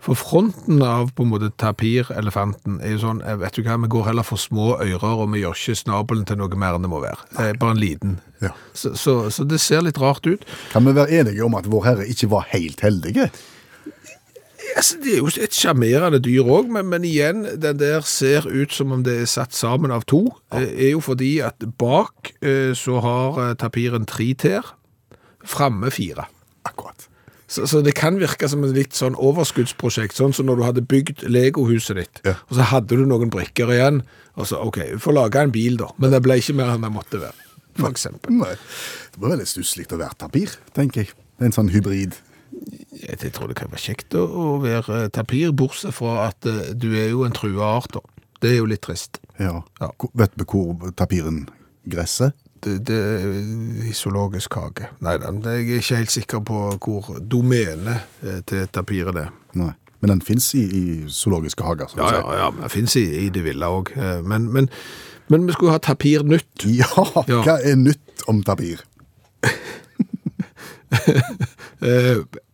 [0.04, 3.92] for fronten av på en måte tapirelefanten er jo sånn, eh, vet du hva, vi
[3.96, 6.94] går heller for små ører, og vi gjør ikke snabelen til noe mer enn det
[6.94, 7.32] må være.
[7.40, 7.52] Nei.
[7.62, 8.22] bare en liten.
[8.44, 8.54] Ja.
[8.74, 10.46] Så, så, så det ser litt rart ut.
[10.74, 13.30] Kan vi være enige om at Vår Herre ikke var helt heldige?
[14.76, 18.74] Altså, det er jo et sjarmerende dyr òg, men, men igjen, den der ser ut
[18.76, 20.26] som om det er satt sammen av to.
[20.52, 20.66] Ja.
[20.68, 24.74] er jo fordi at bak eh, så har eh, tapiren tre tær,
[25.48, 26.26] framme fire.
[26.68, 27.08] Akkurat.
[27.48, 30.86] Så, så det kan virke som et litt sånn overskuddsprosjekt, sånn som når du hadde
[30.92, 32.36] bygd legohuset ditt, Ja.
[32.50, 34.02] og så hadde du noen brikker igjen,
[34.36, 36.84] og så ok, vi får lage en bil da, men det ble ikke mer enn
[36.84, 37.46] det måtte være,
[37.80, 38.34] for eksempel.
[38.42, 38.56] Nei.
[39.14, 41.14] Det var veldig stusslig å være tapir, tenker jeg.
[41.40, 42.18] En sånn hybrid.
[43.06, 44.26] Jeg, tror det kan være kjekt å,
[44.64, 48.02] være eh, tapir, bortsett fra at eh, du er jo en trua art da.
[48.42, 49.20] Det er jo litt trist.
[49.40, 49.60] Ja.
[49.82, 49.90] Ja.
[50.18, 51.44] Vet vi hvor tapiren
[51.90, 52.32] gresser?
[52.66, 54.88] Det, det er zoologisk hage.
[55.06, 59.30] Nei, da, jeg er ikke helt sikker på hvor domenet eh, til tapiren er.
[59.60, 59.74] Nei.
[60.02, 61.94] Men den fins i, i zoologiske hager.
[61.98, 63.94] Ja, ja, ja, den fins i, i det ville òg.
[64.28, 64.68] Men, men,
[65.34, 66.66] men vi skulle ha tapir nytt.
[66.82, 67.40] Ja, Ja.
[67.46, 68.84] hva er nytt om tapir?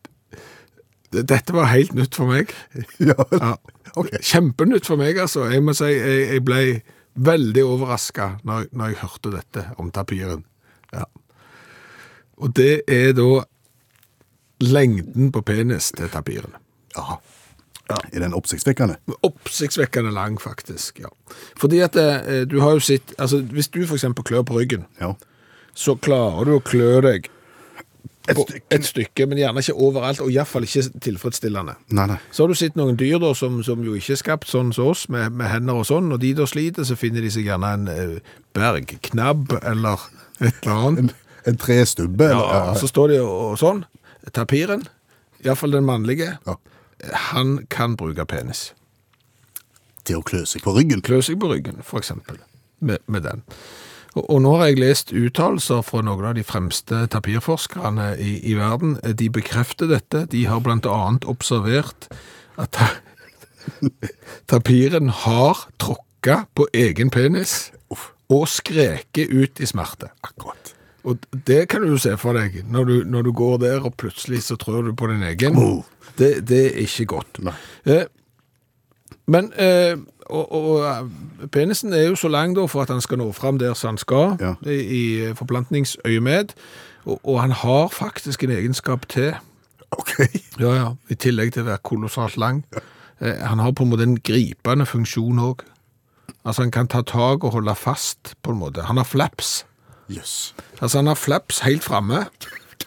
[1.12, 2.52] Dette var helt nytt for meg.
[3.10, 3.16] Ja.
[3.36, 3.52] Ja.
[3.96, 4.18] Okay.
[4.24, 5.44] Kjempenytt for meg, altså.
[5.52, 6.60] Jeg må si jeg, jeg ble
[7.20, 10.46] veldig overraska når, når jeg hørte dette om tapiren.
[10.94, 11.04] Ja.
[12.40, 13.26] Og det er da
[14.62, 16.54] lengden på penis til tapiren.
[16.96, 17.18] Jaha.
[17.92, 18.94] Er den oppsiktsvekkende?
[19.26, 21.02] Oppsiktsvekkende lang, faktisk.
[21.02, 21.10] ja.
[21.60, 24.06] Fordi at eh, du har jo sett altså Hvis du f.eks.
[24.24, 25.12] klør på ryggen, Ja.
[25.74, 27.28] så klarer du å klø deg
[28.30, 28.60] Et stykke.
[28.70, 31.74] et stykke, men gjerne ikke overalt, og iallfall ikke tilfredsstillende.
[31.90, 32.18] Nei, nei.
[32.30, 34.92] Så har du sett noen dyr da, som, som jo ikke er skapt sånn som
[34.92, 36.06] oss, med, med hender og sånn.
[36.12, 38.18] Når de da sliter, så finner de seg gjerne en eh,
[38.54, 40.04] bergknabb eller
[40.40, 40.98] et eller annet.
[41.02, 41.10] En,
[41.50, 42.30] en trestubbe?
[42.30, 43.82] Ja, eller- så står de og, og sånn.
[44.32, 44.86] Tapiren,
[45.42, 46.54] iallfall den mannlige, Ja.
[47.32, 48.68] han kan bruke penis.
[50.06, 51.02] Til å klø seg på ryggen.
[51.02, 52.38] Klø seg på ryggen, for eksempel,
[52.78, 53.42] med, med den.
[54.18, 58.98] Og, nå har jeg lest uttalelser fra noen av de fremste tapirforskerne i, i verden.
[59.00, 60.26] De bekrefter dette.
[60.32, 62.10] De har annet observert
[62.60, 62.90] at ta,
[64.52, 67.72] tapiren har tråkka på egen penis
[68.32, 70.12] og skreket ut i smerte.
[70.24, 70.74] Akkurat.
[71.08, 73.96] Og det kan du jo se for deg, når du, når du går der og
[73.98, 75.58] plutselig så tror du på din egen.
[75.58, 75.82] Oh.
[76.18, 77.40] Det, det er ikke godt.
[77.42, 77.56] Nei.
[77.88, 78.04] Eh,
[79.32, 79.96] men eh,
[80.32, 83.58] og, og eh, penisen er jo så lang da for at han skal nå fram
[83.60, 84.54] der som han skal, Ja.
[84.66, 85.02] i, i
[85.38, 86.54] forplantningsøyemed,
[87.04, 89.34] og, og han har faktisk en egenskap til,
[89.92, 90.12] OK.
[90.60, 92.62] ja, ja, i tillegg til å være kolossalt lang.
[93.20, 95.66] Eh, han har på en måte en gripende funksjon òg.
[96.44, 98.82] Altså han kan ta tak og holde fast, på en måte.
[98.88, 99.64] Han har flaps.
[100.10, 100.54] Yes.
[100.80, 102.24] Altså han har flaps helt framme.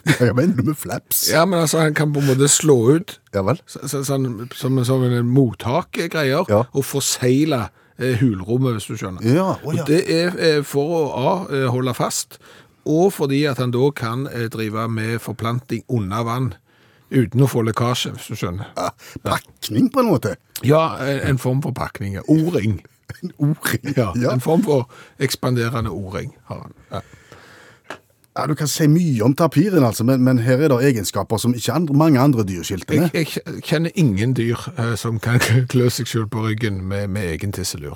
[0.03, 1.23] Hva mener du med flaps?
[1.31, 3.57] Ja, men altså han kan på en måte slå ut Ja vel?
[3.65, 6.63] så, så, sånn, som, som en mottakgreier, Ja.
[6.71, 9.25] og forsegle eh, hulrommet, hvis du skjønner.
[9.25, 9.81] Ja, oh, ja.
[9.83, 12.39] Og det er eh, for å A, eh, holde fast,
[12.85, 16.51] og fordi at han da kan eh, drive med forplanting under vann,
[17.15, 18.69] uten å få lekkasje, hvis du skjønner.
[18.77, 18.89] Ja,
[19.25, 20.35] Pakning, på en måte.
[20.65, 22.17] Ja, en, en form for pakning.
[22.27, 22.79] O-ring.
[23.21, 23.91] En ordring.
[23.97, 24.87] Ja, En form for
[25.21, 26.73] ekspanderende O-ring har han.
[26.91, 27.01] Ja.
[28.37, 31.53] Ja, Du kan si mye om tapiren, altså, men, men her er det egenskaper som
[31.55, 33.13] ikke andre, mange andre dyr skilter med.
[33.15, 35.39] Jeg, jeg kjenner ingen dyr eh, som kan
[35.71, 37.95] klø seg selv på ryggen med, med egen tisselur.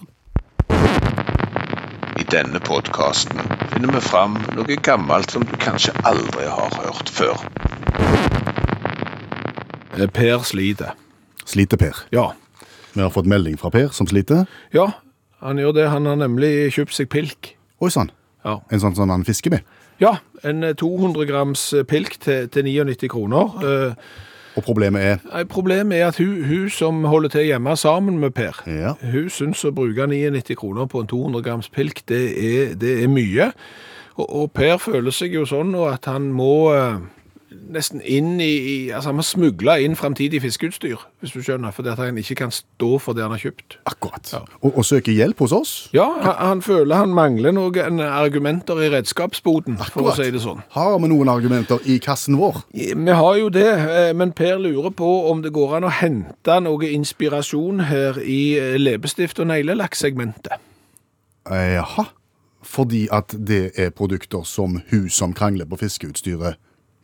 [2.19, 3.39] I denne podkasten
[3.73, 7.43] finner vi fram noe gammelt som du kanskje aldri har hørt før.
[9.99, 10.95] Eh, Per sliter.
[11.45, 11.99] Sliter Per.
[12.15, 12.29] Ja.
[12.95, 14.45] Vi har fått melding fra Per som sliter.
[14.75, 14.87] Ja,
[15.43, 15.89] han gjør det.
[15.91, 17.57] Han har nemlig kjøpt seg pilk.
[17.83, 18.11] Oi sann.
[18.47, 18.61] Ja.
[18.71, 19.67] En sånn som han fisker med.
[20.01, 20.15] Ja,
[20.47, 23.55] en eh, 200 grams eh, pilk til, til 99 kroner.
[23.63, 23.93] Eh,
[24.57, 28.31] Og problemet er nei, problemet er at hun, hun som holder til hjemme sammen med
[28.35, 28.93] Per, Ja.
[29.11, 33.07] hun syns å bruke 99 kroner på en 200 grams pilk, det er, det er
[33.11, 33.51] mye.
[34.17, 36.97] Og, og Per føler seg jo sånn at han må eh,
[37.69, 41.97] nesten inn i, Altså han har smugla inn framtidig fiskeutstyr, hvis du skjønner, fordi at
[42.01, 43.77] han ikke kan stå for det han har kjøpt.
[43.89, 44.29] akkurat.
[44.33, 44.41] Ja.
[44.61, 45.73] Og, og søker hjelp hos oss.
[45.93, 50.61] Ja, han, han føler han mangler noen argumenter i redskapsboden, for å si det sånn.
[50.75, 52.61] Har vi noen argumenter i kassen vår?
[52.73, 56.59] Vi har jo det, eh, men Per lurer på om det går an å hente
[56.63, 60.59] noe inspirasjon her i eh, leppestift- og neglelakksegmentet.
[61.49, 62.09] Eh, Jaha.
[62.69, 66.57] Fordi at det er produkter som hun som krangler på fiskeutstyret,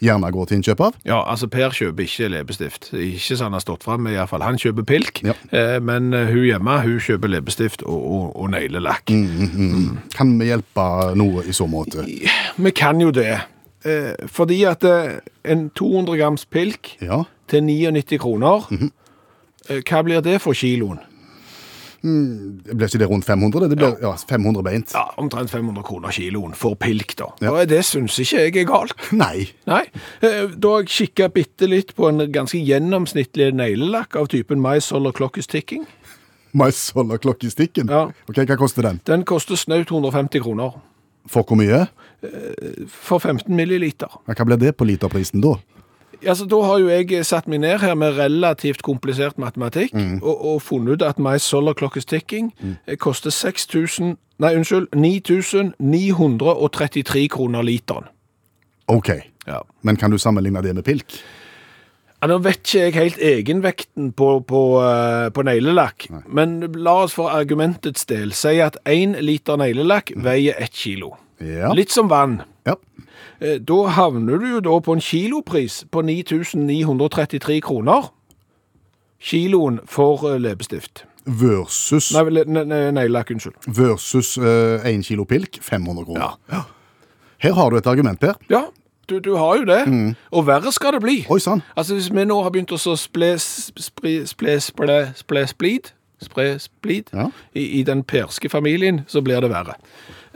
[0.04, 0.96] gjerne går til innkjøp av?
[1.06, 2.90] Ja, altså Per kjøper ikke leppestift.
[2.94, 4.44] Ikke så han har stått frem, i hvert fall.
[4.44, 5.34] Han kjøper pilk, Ja.
[5.52, 9.06] eh, men eh, hun hjemme hun kjøper leppestift og, og, og neglelakk.
[10.16, 12.04] Kan vi hjelpe noe i så måte?
[12.58, 13.40] Vi kan jo det,
[13.86, 17.24] eh, fordi at eh, en 200 grams pilk Ja.
[17.48, 18.68] til 99 kroner,
[19.70, 21.00] eh, hva blir det for kiloen?
[22.06, 23.70] Blir ikke det rundt 500?
[23.72, 24.12] Det ble ja.
[24.30, 24.94] 500 beint.
[24.94, 27.32] Ja, omtrent 500 kroner kiloen for pilk, da.
[27.42, 27.52] Ja.
[27.56, 28.94] Og det syns ikke jeg er galt.
[29.24, 29.48] Nei.
[29.70, 29.84] Nei.
[30.22, 35.16] Eh, Da jeg kikka bitte litt på en ganske gjennomsnittlig neglelakk av typen My Solar
[35.18, 35.86] Clock is Ticking.
[36.56, 37.52] Mais holder klokke i?
[37.90, 38.06] Ja.
[38.30, 39.02] Ok, Hva koster den?
[39.04, 40.78] Den koster snaut 150 kroner
[41.28, 41.88] For hvor mye?
[42.90, 44.08] for 15 milliliter.
[44.26, 45.56] Hva blir det på literprisen da?
[46.28, 50.62] Altså, Da har jo jeg satt meg ned her med relativt komplisert matematikk og, og
[50.62, 52.76] funnet ut at My Solar Clock is Ticking mm.
[53.00, 54.88] koster 6000 Nei, unnskyld.
[54.92, 58.04] 9933 kroner literen.
[58.92, 59.10] Ok,
[59.48, 59.62] Ja.
[59.82, 61.06] men kan du sammenligne det med pilk?
[62.22, 67.14] Ja, Nå vet ikke jeg helt egenvekten på, på, eh, på neglelakk, men la oss
[67.14, 71.16] for argumentets del si at én liter neglelakk veier ett kilo.
[71.40, 71.74] Ja.
[71.74, 72.42] Litt som vann.
[72.66, 72.76] Ja.
[73.42, 78.12] Eh, Da havner du jo da på en kilopris på 9933 kroner.
[79.20, 81.06] Kiloen for eh, leppestift.
[81.26, 83.56] Versus, neglelakk, unnskyld.
[83.68, 86.38] versus én 1 kilo pilk, 500 kroner.
[86.52, 86.62] Ja.
[87.42, 88.34] Her har du et argument, Per.
[88.50, 88.62] Ja,
[89.10, 90.16] du, du har jo det.
[90.32, 91.26] Og verre skal det bli.
[91.30, 91.62] Oi sann.
[91.78, 97.28] Altså Hvis vi nå har begynt å sple, sple, sple, sple splid, spre splid Ja.
[97.56, 99.74] i, i den perske familien, så blir det verre.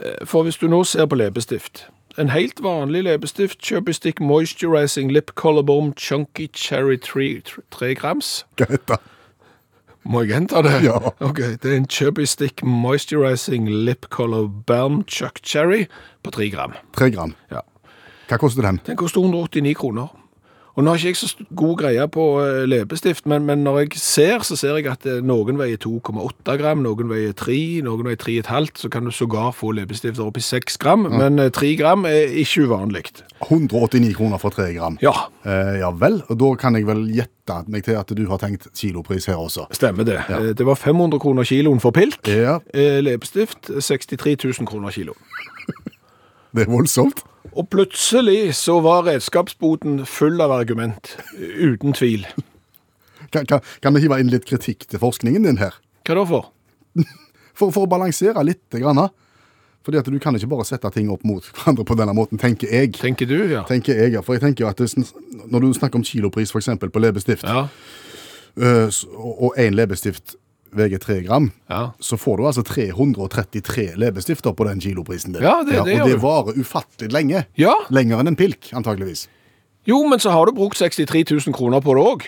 [0.02, 1.86] Eh, For hvis du nå ser på leppestift
[2.18, 8.44] En helt vanlig leppestift, Chubby Stick Moisturizing Lip Color Bomb Chunky Cherry 3, 3 grams.
[8.58, 9.00] Hva heter det?
[10.04, 10.72] Må jeg gjenta det?
[10.84, 10.96] Ja.
[11.20, 15.86] Ok, Det er en Chubby Stick Moisturizing Lip Color Balm Chuck Cherry
[16.24, 16.74] på 3 gram.
[16.96, 17.34] 3 gram.
[17.50, 17.60] Ja.
[18.28, 18.80] Hva koster den?
[18.86, 20.08] Den koster 189 kroner.
[20.80, 23.98] Og nå har ikke jeg så god greie på eh, leppestift, men, men når jeg
[24.00, 28.16] ser, så ser jeg at eh, noen veier 2,8 gram, noen veier 3, noen veier
[28.22, 32.08] 3,5, så kan du sågar få leppestifter opp i 6 gram, men eh, 3 gram
[32.08, 33.04] er ikke uvanlig.
[33.44, 34.96] 189 kroner for 3 gram.
[35.04, 38.36] Ja, Eh, ja vel, og da kan jeg vel gjette meg til at du har
[38.42, 39.64] tenkt kilopris her også.
[39.72, 40.18] stemmer det.
[40.28, 40.40] Ja.
[40.52, 42.28] Det var 500 kroner kiloen for pilk.
[42.28, 45.14] Ja, Eh, Leppestift 63 000 kroner kilo.
[46.54, 47.24] det er voldsomt.
[47.50, 52.26] Og plutselig så var redskapsboten full av argument, uten tvil.
[53.30, 55.76] Kan, kan, kan vi hive inn litt kritikk til forskningen din her?
[56.06, 56.50] Hva da for?
[57.60, 58.62] For, for å balansere litt.
[58.72, 59.10] Grann,
[59.84, 62.70] fordi at du kan ikke bare sette ting opp mot hverandre på denne måten, tenker
[62.72, 62.94] jeg.
[62.96, 63.66] Tenker du, ja?
[63.68, 64.22] Tenker jeg, ja.
[64.24, 64.80] For jeg tenker jo at
[65.50, 67.66] Når du snakker om kilopris for eksempel, på leppestift, Ja,
[68.56, 70.36] øh, og én leppestift
[70.76, 71.90] veier 3 gram, ja.
[72.00, 75.42] så får du altså 333 leppestifter på den kiloprisen der.
[75.42, 77.44] Ja, det- det og det varer ufattelig lenge.
[77.58, 79.28] Ja, Lenger enn en pilk, antageligvis.
[79.86, 82.22] jo, men så har du brukt 63 000 kroner på det òg.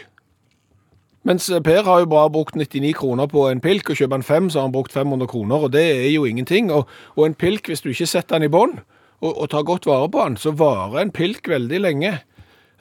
[1.24, 4.22] Mens eh, Per har jo bare brukt 99 kroner på en pilk, og kjøper han
[4.26, 6.70] fem, så har han brukt 500 kroner, og det er jo ingenting.
[6.72, 8.80] Og, og en pilk, hvis du ikke setter den i bånd,
[9.22, 12.16] og, og tar godt vare på den, så varer en pilk veldig lenge.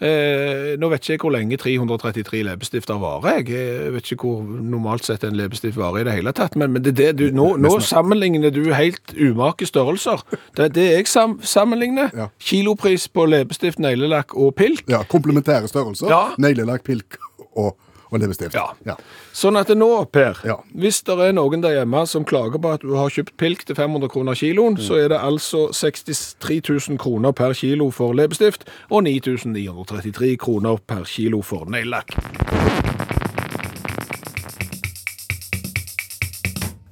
[0.01, 3.41] Eh, nå vet ikke jeg hvor lenge 333 leppestifter varer.
[3.41, 3.49] Jeg.
[3.53, 6.57] jeg vet ikke hvor normalt sett en leppestift varer i det hele tatt.
[6.57, 10.23] Men, men det, det du, nå, nå sammenligner du helt umake størrelser.
[10.57, 12.09] Det er det jeg sam, sammenligner.
[12.17, 12.31] Ja.
[12.41, 14.87] Kilopris på leppestift, neglelakk og pilk.
[14.89, 16.09] Ja, Komplementære størrelser.
[16.09, 16.23] Ja.
[16.41, 17.19] Neglelakk, pilk
[17.51, 17.75] og,
[18.11, 18.53] og leppestift.
[18.53, 18.67] Ja.
[18.85, 18.95] Ja.
[19.33, 20.57] Sånn at nå, Per, Ja.
[20.75, 23.75] hvis det er noen der hjemme som klager på at du har kjøpt pilk til
[23.75, 29.03] 500 kroner kiloen, så er det altså 63 000 kroner per kilo for leppestift og
[29.03, 33.00] 9933 kroner per kilo for neglelakk.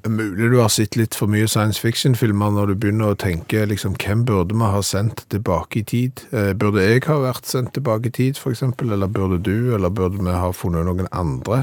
[0.09, 3.93] Mulig du har sett litt for mye science fiction-filmer når du begynner å tenke liksom,
[4.01, 6.23] hvem burde vi ha sendt tilbake i tid?
[6.33, 8.95] Eh, burde jeg ha vært sendt tilbake i tid, eksempel?
[8.95, 9.75] Eller burde du?
[9.75, 11.61] Eller burde vi ha funnet noen andre?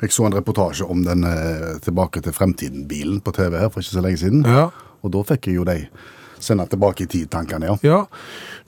[0.00, 3.96] Jeg så en reportasje om den eh, Tilbake til fremtiden-bilen på TV her for ikke
[3.96, 4.46] så lenge siden.
[4.46, 4.68] Ja.
[5.02, 5.82] Og da fikk jeg jo de
[6.40, 7.76] sende tilbake i tid-tankene, ja.
[7.86, 7.98] Ja,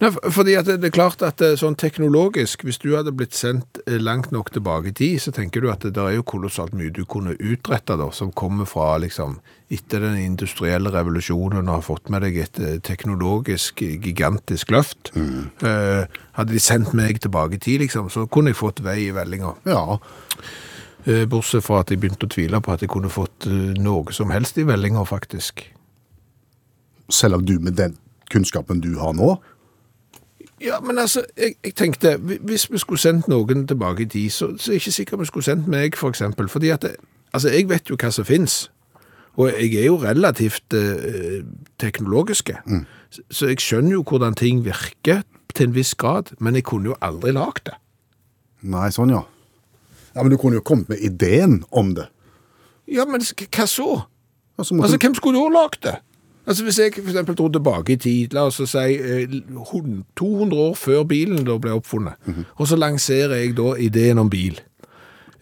[0.02, 3.34] Nei, for- fordi det, det er klart at eh, sånn teknologisk, hvis du hadde blitt
[3.38, 6.24] sendt eh, langt nok tilbake i tid, så tenker du at det der er jo
[6.26, 9.38] kolossalt mye du kunne utrette da, som kommer fra liksom
[9.72, 15.12] etter den industrielle revolusjonen og har fått med deg et eh, teknologisk gigantisk løft.
[15.16, 16.02] Eh,
[16.36, 19.54] hadde de sendt meg tilbake i tid, liksom, så kunne jeg fått vei i vellinga.
[19.70, 19.98] Ja,
[21.02, 23.48] Eh, bortsett fra at jeg begynte å tvile på at jeg kunne fått
[23.82, 25.64] noe som helst i vellinga, faktisk.
[27.12, 27.96] Selv om du med den
[28.32, 29.34] kunnskapen du har nå
[30.62, 34.52] Ja, men altså, jeg, jeg tenkte, hvis vi skulle sendt noen tilbake i tid, så,
[34.56, 36.46] så er jeg ikke sikker vi skulle sendt meg, for eksempel.
[36.48, 36.92] Fordi at, det,
[37.34, 38.70] altså, jeg vet jo hva som finnes.
[39.42, 41.42] Og jeg er jo relativt eh,
[41.82, 42.60] teknologiske.
[43.10, 46.92] Så, så jeg skjønner jo hvordan ting virker til en viss grad, men jeg kunne
[46.92, 47.74] jo aldri lagt det.
[48.62, 49.24] Nei, sånn, ja.
[50.14, 52.06] Ja, Men du kunne jo kommet med ideen om det.
[52.86, 54.02] Ja, men hva så?
[54.58, 55.96] Altså, måtte, Altså, hvem skulle da lagt det?
[56.46, 59.26] Altså, Hvis jeg eksempel dro tilbake i tid, la oss si eh,
[60.16, 62.14] 200 år før bilen da ble oppfunnet,
[62.58, 64.58] og så lanserer jeg da ideen om bil.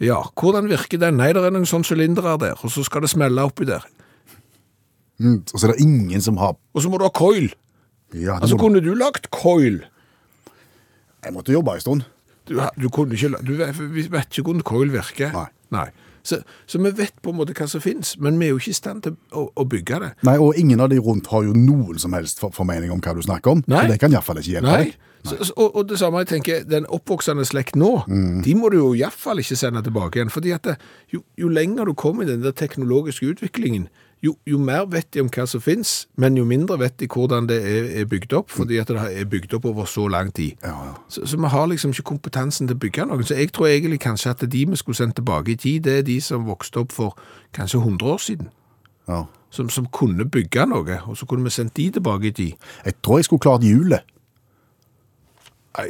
[0.01, 1.17] Ja, hvordan virker den?
[1.21, 3.85] Nei, det er noen sånne sylindere der, og så skal det smelle oppi der.
[5.21, 7.51] mm, og så er det ingen som har Og så må du ha coil.
[8.15, 9.83] ja, Altså, du- kunne du lagt coil?
[11.25, 12.03] Jeg måtte jobbe en stund.
[12.49, 15.33] Du, du kunne ikke, du vet, ikke hvordan coil virker.
[15.71, 15.89] Nei.
[16.23, 18.71] Så, så vi vet på en måte hva som finnes, men vi er jo ikke
[18.75, 20.11] i stand til å, å bygge det.
[20.29, 23.15] Nei, Og ingen av de rundt har jo noen som helst for- formening om hva
[23.15, 23.63] du snakker om.
[23.67, 23.85] Nei.
[23.87, 24.85] Så det kan iallfall ikke hjelpe Nei.
[24.85, 24.97] deg.
[25.25, 25.37] Nei.
[25.45, 28.05] så- og, og det samme jeg tenker, den oppvoksende slekt nå,
[28.45, 30.31] de må du jo i hvert fall ikke sende tilbake igjen.
[30.33, 30.77] fordi at det,
[31.13, 33.89] jo, jo lenger du kommer i den der teknologiske utviklingen,
[34.23, 37.47] jo, jo mer vet de om hva som finnes, men jo mindre vet de hvordan
[37.49, 40.61] det er, er bygd opp, fordi at det er bygd opp over så lang tid.
[40.63, 40.93] Ja, ja.
[41.09, 43.25] Så, så vi har liksom ikke kompetansen til å bygge noe.
[43.25, 46.07] Så jeg tror egentlig kanskje at de vi skulle sendt tilbake i tid, det er
[46.07, 47.17] de som vokste opp for
[47.57, 48.53] kanskje 100 år siden.
[49.09, 49.25] Ja.
[49.51, 52.69] Som, som kunne bygge noe, og så kunne vi sendt de tilbake i tid.
[52.85, 54.05] Jeg tror jeg skulle klart hjulet.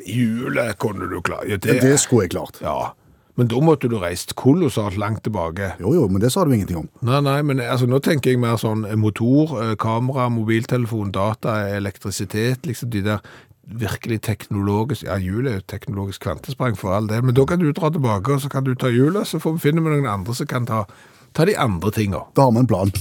[0.07, 1.49] Hjulet kunne du klart.
[1.49, 2.61] Ja, Det, det skulle jeg klart.
[2.63, 2.93] Ja,
[3.41, 5.73] men da måtte du reist kolossalt langt tilbake.
[5.81, 6.89] Jo, jo, men det sa du ingenting om.
[7.09, 11.63] Nei, nei, men altså, nå tenker jeg mer sånn eh, motor, eh, kamera, mobiltelefon, data,
[11.73, 13.25] elektrisitet, liksom de der
[13.81, 17.71] virkelig teknologisk, ja, hjulet er jo teknologisk kvantesprang for all det, men da kan du
[17.73, 20.37] dra tilbake, og så kan du ta hjulet, så får vi finne med noen andre
[20.37, 20.83] som kan ta,
[21.39, 22.27] ta de andre tingene.
[22.37, 22.93] Da har vi en plan.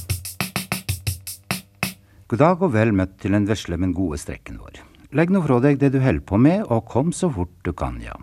[2.30, 4.80] God dag og vel møtt til den vesle, men gode strekken vår.
[5.17, 7.97] Legg nå fra deg det du holder på med, og kom så fort du kan,
[8.06, 8.13] ja.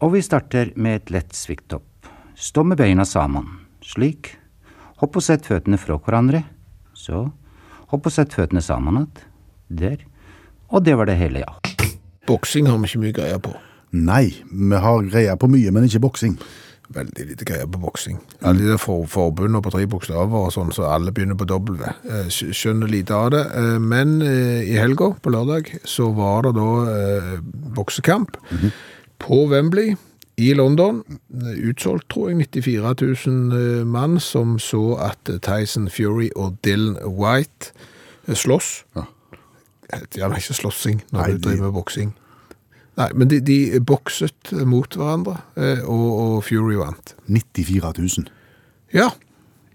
[0.00, 1.84] Og vi starter med et lett svikthopp.
[2.40, 3.44] Stå med beina sammen,
[3.84, 4.32] slik.
[5.02, 6.42] Hopp og sett føttene fra hverandre.
[6.96, 7.26] Så.
[7.92, 9.26] Hopp og sett føttene sammen igjen.
[9.70, 10.00] Der.
[10.74, 11.52] Og det var det hele, ja.
[12.26, 13.52] Boksing har vi ikke mye greier på.
[13.94, 16.36] Nei, vi har greier på mye, men ikke boksing.
[16.90, 18.16] Veldig lite greier på boksing.
[18.46, 21.76] Alle de for, forbundene på tre bokstaver og sånn, så alle begynner på W.
[21.86, 23.44] Eh, Skjønner lite av det.
[23.60, 27.36] Eh, Men eh, i helga, på lørdag, så var det da eh,
[27.76, 28.40] boksekamp
[29.20, 29.94] på Wembley
[30.40, 31.02] i London.
[31.68, 32.94] Utsolgt, tror jeg, 94
[33.26, 37.72] 000 eh, mann som så at Tyson Fury og Dylan White
[38.28, 38.84] eh, slåss.
[38.96, 39.06] Ja.
[39.90, 42.12] Det er ikke slåssing når Nei, du driver med boksing.
[43.00, 47.14] Nei, men de, de bokset mot hverandre, eh, og, og Fury vant.
[47.26, 48.30] 94 000.
[48.94, 49.10] Ja.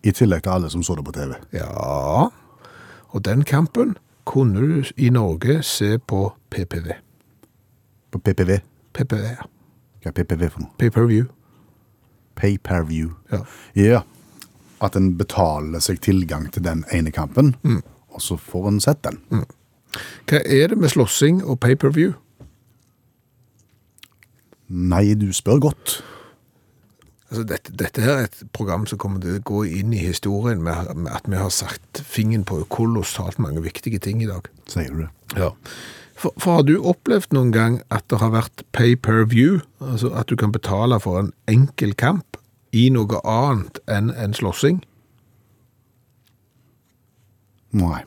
[0.06, 1.34] I tillegg til alle som så det på TV.
[1.56, 2.30] Ja.
[3.16, 6.96] Og den kampen kunne du i Norge se på PPV.
[8.12, 8.60] På PPV.
[8.96, 9.36] PPV.
[10.04, 10.74] Hva er PPV for noe?
[10.82, 11.28] Pay-per-view.
[12.36, 13.14] Pay per view.
[13.32, 13.44] Ja.
[13.76, 14.02] Ja.
[14.84, 17.56] At en betaler seg tilgang til den ene kampen,
[18.12, 19.46] og så får en sett den.
[20.28, 22.14] Hva er det med slåssing og pay-per-view?
[24.68, 26.00] Nei, du spør godt.
[27.30, 30.62] Altså, dette, dette her er et program som kommer til å gå inn i historien
[30.64, 34.50] med, med at vi har satt fingeren på kolossalt mange viktige ting i dag.
[34.70, 35.10] Sier du det?
[35.38, 35.50] Ja.
[36.16, 40.38] For, for har du opplevd noen gang at det har vært pay-per-view, altså at du
[40.40, 42.40] kan betale for en enkel kamp
[42.76, 44.82] i noe annet enn en slåssing?
[47.76, 48.06] Nei.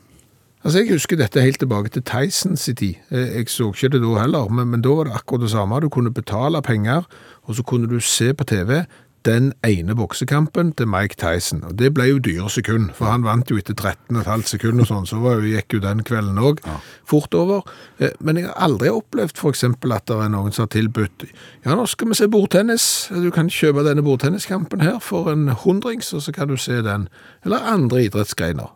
[0.63, 2.95] Altså, Jeg husker dette helt tilbake til Tysons i tid.
[3.11, 5.79] Jeg så ikke det da heller, men, men da var det akkurat det samme.
[5.79, 7.05] Du kunne betale penger,
[7.43, 8.81] og så kunne du se på TV
[9.27, 11.63] den ene boksekampen til Mike Tyson.
[11.67, 15.07] Og Det ble jo dyre sekund, for han vant jo etter 13,5 sekunder og sånn,
[15.09, 16.59] så var jo, gikk jo den kvelden òg
[17.05, 17.61] fort over.
[17.99, 19.63] Eh, Men jeg har aldri opplevd f.eks.
[19.63, 21.27] at det er noen som har tilbudt
[21.65, 23.09] ja, nå skal vi se bordtennis.
[23.11, 27.09] Du kan kjøpe denne bordtenniskampen her for en hundrings, og så kan du se den.
[27.45, 28.71] Eller andre idrettsgreiner.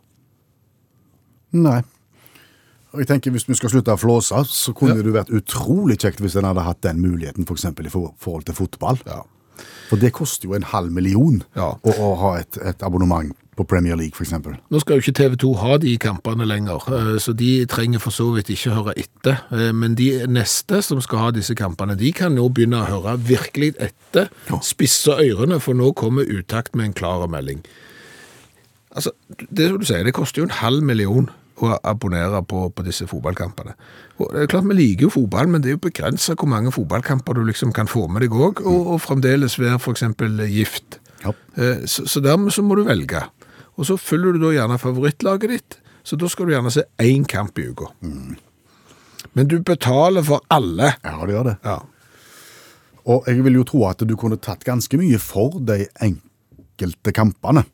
[1.52, 1.82] Nei.
[2.94, 5.02] Og jeg tenker Hvis vi skal slutte å flåse, så kunne Ja.
[5.02, 7.62] det vært utrolig kjekt hvis en hadde hatt den muligheten f.eks.
[7.62, 8.98] For i forhold til fotball.
[9.06, 9.22] Ja.
[9.90, 11.72] For det koster jo en halv million Ja.
[11.82, 14.32] å, å ha et, et abonnement på Premier League, f.eks.
[14.70, 18.10] Nå skal jo ikke TV 2 ha de kampene lenger, eh, så de trenger for
[18.10, 19.44] så vidt ikke høre etter.
[19.54, 23.14] Eh, Men de neste som skal ha disse kampene, de kan nå begynne å høre
[23.22, 24.26] virkelig etter,
[24.60, 27.62] spisse ørene, for nå kommer utakt med en klar melding.
[28.94, 29.10] Altså,
[29.50, 31.30] det som du sier, det koster jo en halv million
[31.62, 33.76] å abonnere på, på disse fotballkampene.
[34.18, 36.72] Og det er klart, vi liker jo fotball, men det er jo begrenset hvor mange
[36.74, 40.98] fotballkamper du liksom kan få med deg òg, og, og fremdeles være eksempel gift.
[41.22, 41.32] Ja.
[41.56, 43.22] Eh, Så, så dermed så må du velge.
[43.78, 47.24] Og så følger du da gjerne favorittlaget ditt, så da skal du gjerne se én
[47.26, 47.88] kamp i uka.
[49.34, 50.92] Men du betaler for alle.
[51.02, 51.56] Ja, det gjør det.
[51.64, 51.78] Ja.
[53.04, 57.64] Og jeg vil jo tro at du kunne tatt ganske mye for de enkelte kampene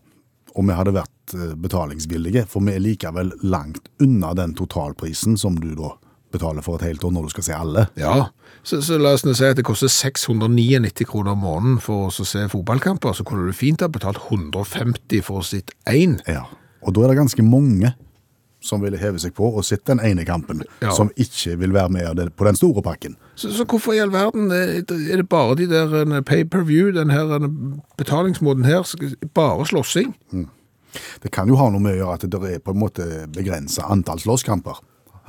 [0.59, 5.57] om vi hadde vært eh, betalingsvillige, for vi er likevel langt unna den totalprisen som
[5.61, 5.95] du da
[6.31, 7.87] betaler for et helt år når du skal se alle.
[7.99, 8.29] ja.
[8.63, 12.25] Så, så la oss nå si at det koster 699 kroner om måneden for å
[12.29, 16.19] se fotballkamper, så kunne du fint ha betalt 150 for å sitte én.
[16.29, 16.43] Ja.
[16.85, 17.95] Og da er det ganske mange
[18.61, 20.93] som ville heve seg på og sett den ene kampen, Ja.
[20.93, 23.17] som ikke vil være med på den store pakken.
[23.35, 27.09] Så, så hvorfor i all verden er er det bare de der eh, pay-per-view, den
[27.11, 27.49] her eh,
[27.97, 28.85] betalingsmåten her,
[29.35, 30.13] bare slåssing?
[31.23, 33.89] Det kan jo ha noe med å gjøre at det er på en måte begrensa
[33.91, 34.81] antall slåsskamper.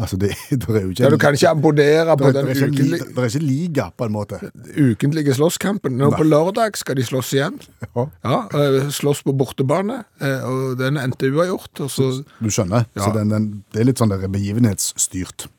[0.02, 3.22] Altså, det, det er jo ikke Ja, du kan ikke abonnere på den ukentlige, det
[3.22, 4.40] er ikke liga, på en måte.
[4.74, 5.98] ukentlige slåsskampen.
[6.00, 7.60] Nå på lørdag skal de slåss igjen.
[7.86, 8.08] Ja.
[8.24, 11.86] Ja, eh, slåss på bortebane, eh, og den endte uavgjort.
[11.86, 12.88] Og så, Du skjønner?
[12.96, 13.06] Ja.
[13.06, 15.50] Så den, den, det er litt sånn der begivenhetsstyrt.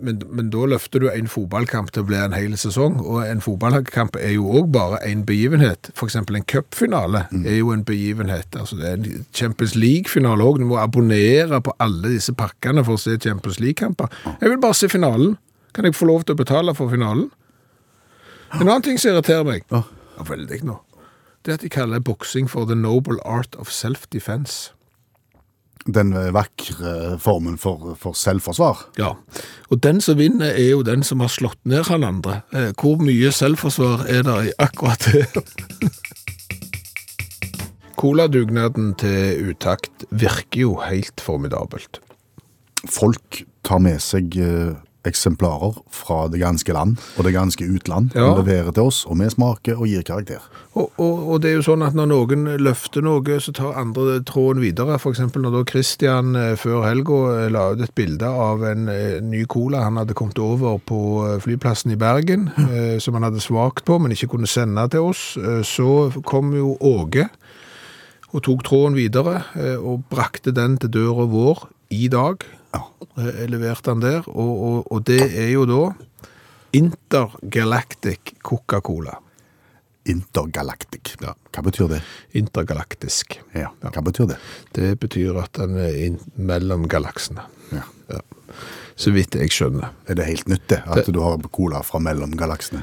[0.00, 3.42] Men, men da løfter du en fotballkamp til å bli en hel sesong, og en
[3.44, 5.90] fotballkamp er jo òg bare en begivenhet.
[6.02, 8.48] Eksempel en cupfinale er jo en begivenhet.
[8.58, 10.58] Altså det er en Champions League-finale òg.
[10.62, 14.08] Du må abonnere på alle disse pakkene for å se Champions League-kamper.
[14.40, 15.36] Jeg vil bare se finalen.
[15.72, 17.30] Kan jeg få lov til å betale for finalen?
[18.52, 19.82] En annen ting som irriterer meg, Ja.
[20.18, 20.74] ja, veldig nå,
[21.44, 24.72] det er at de kaller boksing for the noble art of self-defense.
[25.86, 28.84] Den vakre formen for, for selvforsvar.
[29.00, 29.16] Ja,
[29.68, 32.42] og den som vinner er jo den som har slått ned han andre.
[32.54, 35.26] Eh, Hvor mye selvforsvar er det i akkurat det?
[38.02, 42.00] Coladugnaden til utakt virker jo helt formidabelt.
[42.90, 44.72] Folk tar med seg eh,
[45.08, 48.28] eksemplarer fra det ganske land og det ganske utland Ja.
[48.38, 50.40] leverer til oss, og vi smaker og gir karakter.
[50.74, 54.20] Og, og, og det er jo sånn at når noen løfter noe, så tar andre
[54.24, 54.96] tråden videre.
[54.96, 59.18] Eksempel når da Christian eh, før helga eh, la ut et bilde av en eh,
[59.20, 61.00] ny cola han hadde kommet over på
[61.44, 65.36] flyplassen i Bergen, eh, som han hadde svakt på, men ikke kunne sende til oss,
[65.66, 65.90] så
[66.24, 67.26] kom jo Åge
[68.32, 69.42] og tok tråden videre
[69.76, 72.40] og brakte den til døra vår i dag.
[72.78, 75.82] Eh, leverte han der, og, og, og det er jo da
[76.72, 79.18] Intergalactic Coca-Cola.
[80.08, 81.12] Intergalactic.
[81.22, 81.34] Ja.
[81.54, 81.98] Hva betyr det?
[82.38, 83.36] Intergalaktisk.
[83.54, 83.68] Ja.
[83.84, 84.38] Hva betyr det?
[84.74, 87.44] Det betyr at den er mellom galaksene.
[87.72, 87.84] Ja.
[88.10, 88.22] Ja.
[88.98, 89.92] Så vidt jeg skjønner.
[90.08, 92.82] Er det helt nytt det, at Det- du har cola fra mellom galaksene?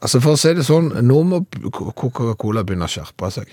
[0.00, 1.38] Altså For å si det sånn, nå må
[1.72, 3.46] Coca-Cola begynne å skjerpe seg.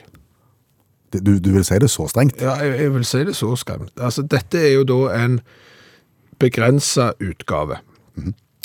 [1.13, 2.41] Du, du vil si det så strengt?
[2.41, 3.93] Ja, jeg, jeg vil si det så skremt.
[3.97, 5.39] Altså, dette er jo da en
[6.41, 7.77] begrensa utgave.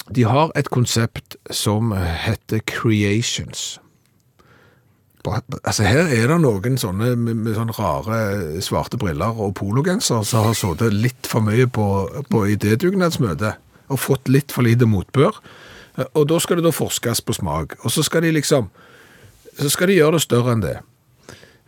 [0.08, 3.80] De har et konsept som heter Creations.
[5.28, 10.46] Altså, her er det noen sånne med, med sånne rare svarte briller og pologensere som
[10.46, 11.86] har sittet litt for mye på,
[12.30, 13.58] på idédugnadsmøtet
[13.92, 15.36] og fått litt for lite motbør.
[16.14, 17.76] Og da skal det da forskes på smak.
[17.82, 18.70] Og så skal de liksom
[19.58, 20.76] så skal de gjøre det større enn det.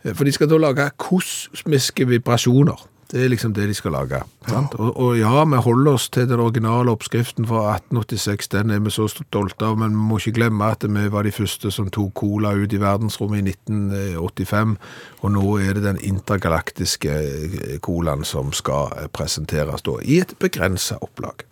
[0.03, 2.87] For de skal da lage kosmiske vibrasjoner.
[3.11, 4.21] Det er liksom det de skal lage.
[4.47, 4.75] Sant?
[4.79, 8.47] Og, og ja, vi holder oss til den originale oppskriften fra 1886.
[8.53, 11.33] Den er vi så stolte av, men vi må ikke glemme at vi var de
[11.35, 14.77] første som tok cola ut i verdensrommet i 1985.
[15.21, 20.31] Og nå er det den intergalaktiske eh, colaen som skal eh, presenteres da, i et
[20.39, 21.43] begrenset opplag.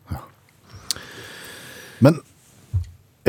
[1.99, 2.21] Men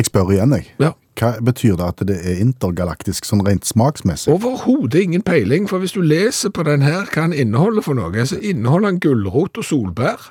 [0.01, 0.67] jeg spør igjen, jeg.
[0.81, 0.95] Ja.
[1.21, 4.33] Hva betyr det at det er intergalaktisk sånn rent smaksmessig?
[4.33, 8.25] Overhodet ingen peiling, for hvis du leser på den her hva den inneholder for noe,
[8.25, 10.31] så inneholder den gulrot og solbær.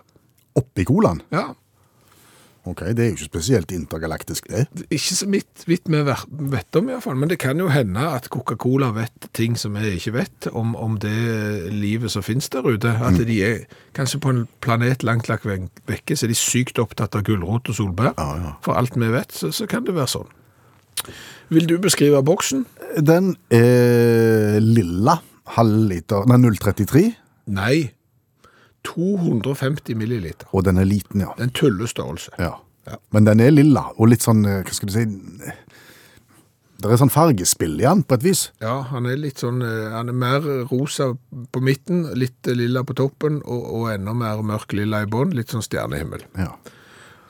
[0.57, 1.21] Oppi colaen?
[1.35, 1.51] Ja,
[2.69, 4.65] Ok, det er jo ikke spesielt intergalaktisk, det.
[4.93, 7.17] Ikke så vidt vi vet om, i hvert fall.
[7.19, 10.97] Men det kan jo hende at Coca-Cola vet ting som vi ikke vet om, om
[11.01, 11.13] det
[11.73, 12.91] livet som finnes der ute.
[13.05, 13.63] At de er
[13.97, 17.69] kanskje på en planet langt lagt vek- vekke, så er de sykt opptatt av gulrot
[17.71, 18.13] og solbær.
[18.17, 18.53] Ja, ja.
[18.65, 20.29] For alt vi vet, så, så kan det være sånn.
[21.49, 22.65] Vil du beskrive boksen?
[23.01, 25.19] Den er lilla,
[25.55, 27.05] halvliter, nei 033,
[27.49, 27.77] Nei.
[28.87, 30.47] 250 milliliter.
[30.53, 31.33] og den er liten, ja.
[31.37, 32.31] Det er en tullestørrelse.
[32.39, 32.53] ja.
[32.87, 32.95] Ja.
[33.13, 35.03] Men den er lilla, og litt sånn, eh, hva skal du si,
[36.79, 38.41] det er sånn fargespill i den, på et vis.
[38.63, 41.11] Ja, han er litt sånn, eh, han er mer rosa
[41.51, 45.53] på midten, litt lilla på toppen, og, og enda mer mørk lilla i bånn, litt
[45.53, 46.23] sånn stjernehimmel.
[46.39, 46.55] Ja.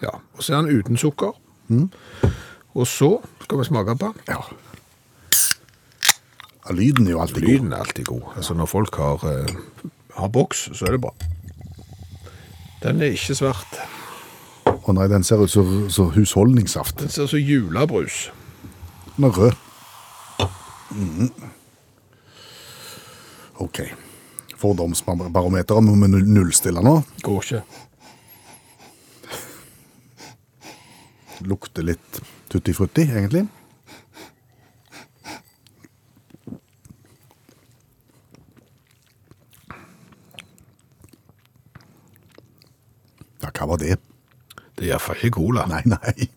[0.05, 1.33] Ja, og så er han uten sukker.
[1.69, 3.09] Og så
[3.43, 4.23] skal vi smake på den.
[4.29, 4.39] ja.
[6.69, 7.49] Lyden er jo alltid god.
[7.49, 8.23] Lyden er alltid god.
[8.37, 9.55] Altså når folk har, eh,
[10.15, 11.11] har boks, så er det bra.
[12.83, 13.79] Den er ikke svart.
[14.69, 17.01] Å nei, den ser ut som som husholdningssaft.
[17.03, 18.29] Den ser ut som julebrus.
[19.17, 19.55] Den er rød.
[20.95, 21.31] Mhm.
[23.59, 23.81] Ok.
[24.59, 27.03] Fordomsbarometeret må vi null- nullstille nå.
[27.23, 27.61] Går ikke.
[31.47, 32.19] Lukter litt
[32.51, 33.45] tutti frutti, egentlig.
[43.43, 43.97] Ja, hva var det?
[44.75, 45.65] Det er iallfall ikke cola.
[45.69, 46.29] Nei, nei.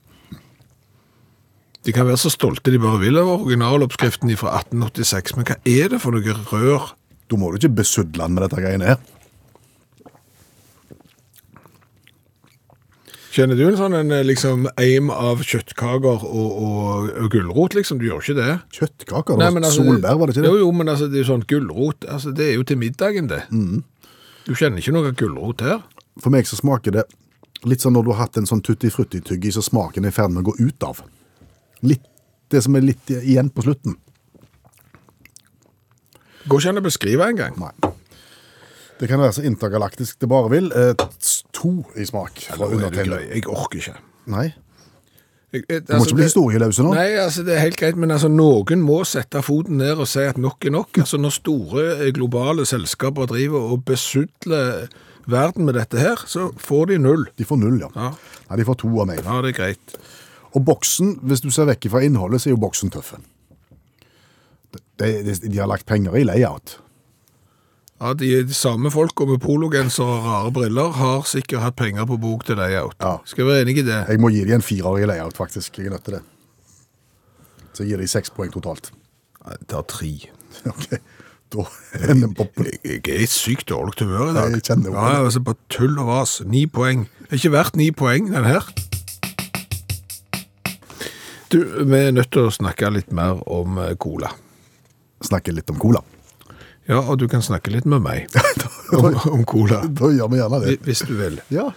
[1.82, 5.90] De kan være så stolte de bare vil av originaloppskriften fra 1886, men hva er
[5.90, 6.92] det for noe rør?
[7.30, 9.02] Da må du ikke besudle den med dette greiene her.
[13.32, 17.96] Kjenner du en sånn en, eh, liksom, aim av kjøttkaker og, og, og gulrot, liksom?
[17.98, 18.50] Du gjør ikke det?
[18.76, 20.50] Kjøttkaker, Nei, altså, solbær, var det ikke det?
[20.52, 22.04] Jo, jo, men altså, det er jo sånn gulrot.
[22.12, 23.40] Altså, det er jo til middagen, det.
[24.44, 25.80] Du kjenner ikke noe gulrot her?
[26.20, 27.06] For meg så smaker det
[27.68, 30.34] litt sånn når du har hatt en sånn tutti frutti-tygg så smaken er i ferd
[30.34, 31.02] med å gå ut av.
[31.86, 32.04] Litt,
[32.50, 33.96] det som er litt igjen på slutten.
[36.50, 37.54] Går ikke an å beskrive engang.
[37.62, 37.92] Nei.
[39.02, 40.68] Det kan være så intergalaktisk det bare vil.
[40.78, 40.92] Eh,
[41.54, 43.30] to i smak fra er undertegnede.
[43.32, 43.96] Jeg orker ikke.
[44.30, 44.52] Nei,
[45.52, 46.92] Jeg, jeg, du må ikke bli historieløs nå.
[46.96, 50.22] Nei, altså det er helt greit, men altså noen må sette foten ned og si
[50.24, 51.02] at nok er nok.
[51.02, 54.86] Altså Når store eh, globale selskaper driver og besudler
[55.30, 57.26] verden med dette her, så får de null.
[57.38, 57.90] De får null, ja.
[57.94, 58.12] Ja.
[58.48, 59.22] Nei, de får to av meg.
[59.24, 59.96] Ja, det er greit.
[60.52, 63.20] Og boksen, hvis du ser vekk fra innholdet, så er jo boksen tøffe.
[65.00, 66.76] De, de, de har lagt penger i layout.
[68.02, 72.18] Ja, de, de samme folka med pologenser og rare briller har sikkert hatt penger på
[72.20, 72.96] bok til layout.
[73.00, 73.20] Ja.
[73.30, 74.00] Skal være enig i det.
[74.10, 75.78] Jeg må gi dem en firer i layout, faktisk.
[75.78, 76.22] Jeg er nødt til det.
[77.78, 78.90] Så gir de seks poeng totalt.
[79.46, 80.12] Nei, Det tar tre.
[80.68, 80.82] Ok,
[81.52, 81.66] da
[82.86, 84.54] jeg er i sykt dårlig humør i dag.
[84.56, 86.38] Jeg kjenner det ja, jeg, altså Bare tull og vas.
[86.48, 87.04] Ni poeng.
[87.26, 88.66] Det er ikke verdt ni poeng, den her.
[91.52, 94.30] Du, vi er nødt til å snakke litt mer om eh, cola.
[95.22, 96.00] Snakke litt om cola.
[96.88, 98.32] Ja, og du kan snakke litt med meg
[98.98, 99.82] om, om cola.
[99.84, 100.78] Da gjør vi gjerne det.
[100.86, 101.38] Hvis du vil.
[101.52, 101.68] Ja.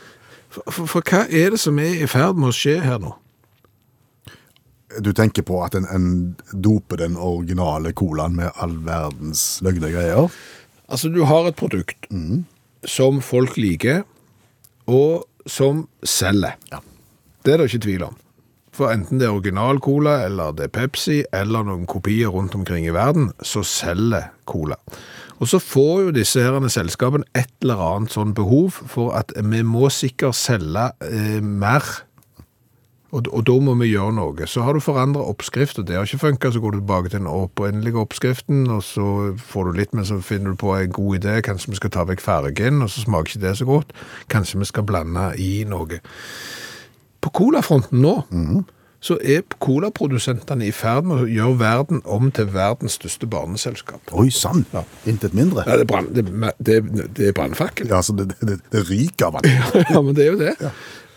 [0.49, 3.11] For, for, for hva er det som er i ferd med å skje her nå?
[5.01, 6.09] Du tenker på at en, en
[6.51, 10.29] doper den originale colaen med all verdens løgne greier?
[10.85, 12.05] Altså, du har et produkt
[12.85, 14.03] som folk liker,
[14.85, 16.57] og som selger.
[17.45, 18.15] Det er det ikke tvil om.
[18.75, 22.87] For enten det er original cola, eller det er Pepsi, eller noen kopier rundt omkring
[22.89, 24.77] i verden, så selger cola.
[25.39, 29.61] Og så får jo disse herrene selskapene et eller annet sånn behov for at vi
[29.67, 31.83] må sikkert selge eh, mer.
[33.15, 34.47] Og, og da må vi gjøre noe.
[34.49, 37.21] Så har du forandret oppskrift, og det har ikke funket, så går du tilbake til
[37.21, 39.07] den opprinnelige oppskriften, og så
[39.39, 42.03] får du litt, men så finner du på en god idé, kanskje vi skal ta
[42.09, 43.95] vekk fargen, og så smaker ikke det så godt.
[44.31, 46.01] Kanskje vi skal blande i noe.
[47.23, 48.17] På colafronten nå,
[49.05, 54.11] så er colaprodusentene i ferd med å gjøre verden om til verdens største barneselskap.
[54.17, 54.65] Oi sann!
[55.07, 55.63] Intet mindre.
[55.69, 56.25] Ja, det er, brann, det,
[56.57, 57.89] det, det er brannfakkel.
[57.91, 58.59] Ja, altså, det,
[58.89, 59.49] ryker av vann.
[59.93, 60.71] Ja, men det er jo det.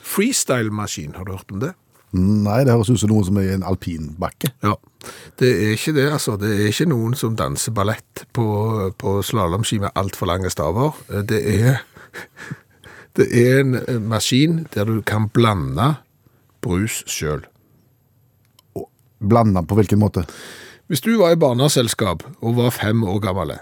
[0.09, 1.75] Freestyle-maskin, har du hørt om det?
[2.17, 4.51] Nei, det høres ut som noen som er i en alpinbakke.
[4.65, 4.75] Ja,
[5.41, 6.39] det er ikke det, altså.
[6.41, 8.47] Det er ikke noen som danser ballett på,
[8.97, 10.97] på slalåmski med altfor lange staver.
[11.29, 11.83] Det er,
[13.19, 15.93] det er en eh, maskin der du kan blande
[16.65, 17.45] brus sjøl.
[19.21, 20.25] Blande på hvilken måte?
[20.89, 23.53] Hvis du var i barneselskap og var fem år gammel,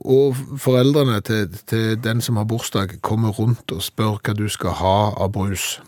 [0.00, 4.78] og foreldrene til, til den som har bursdag kommer rundt og spør hva du skal
[4.78, 5.80] ha av brus,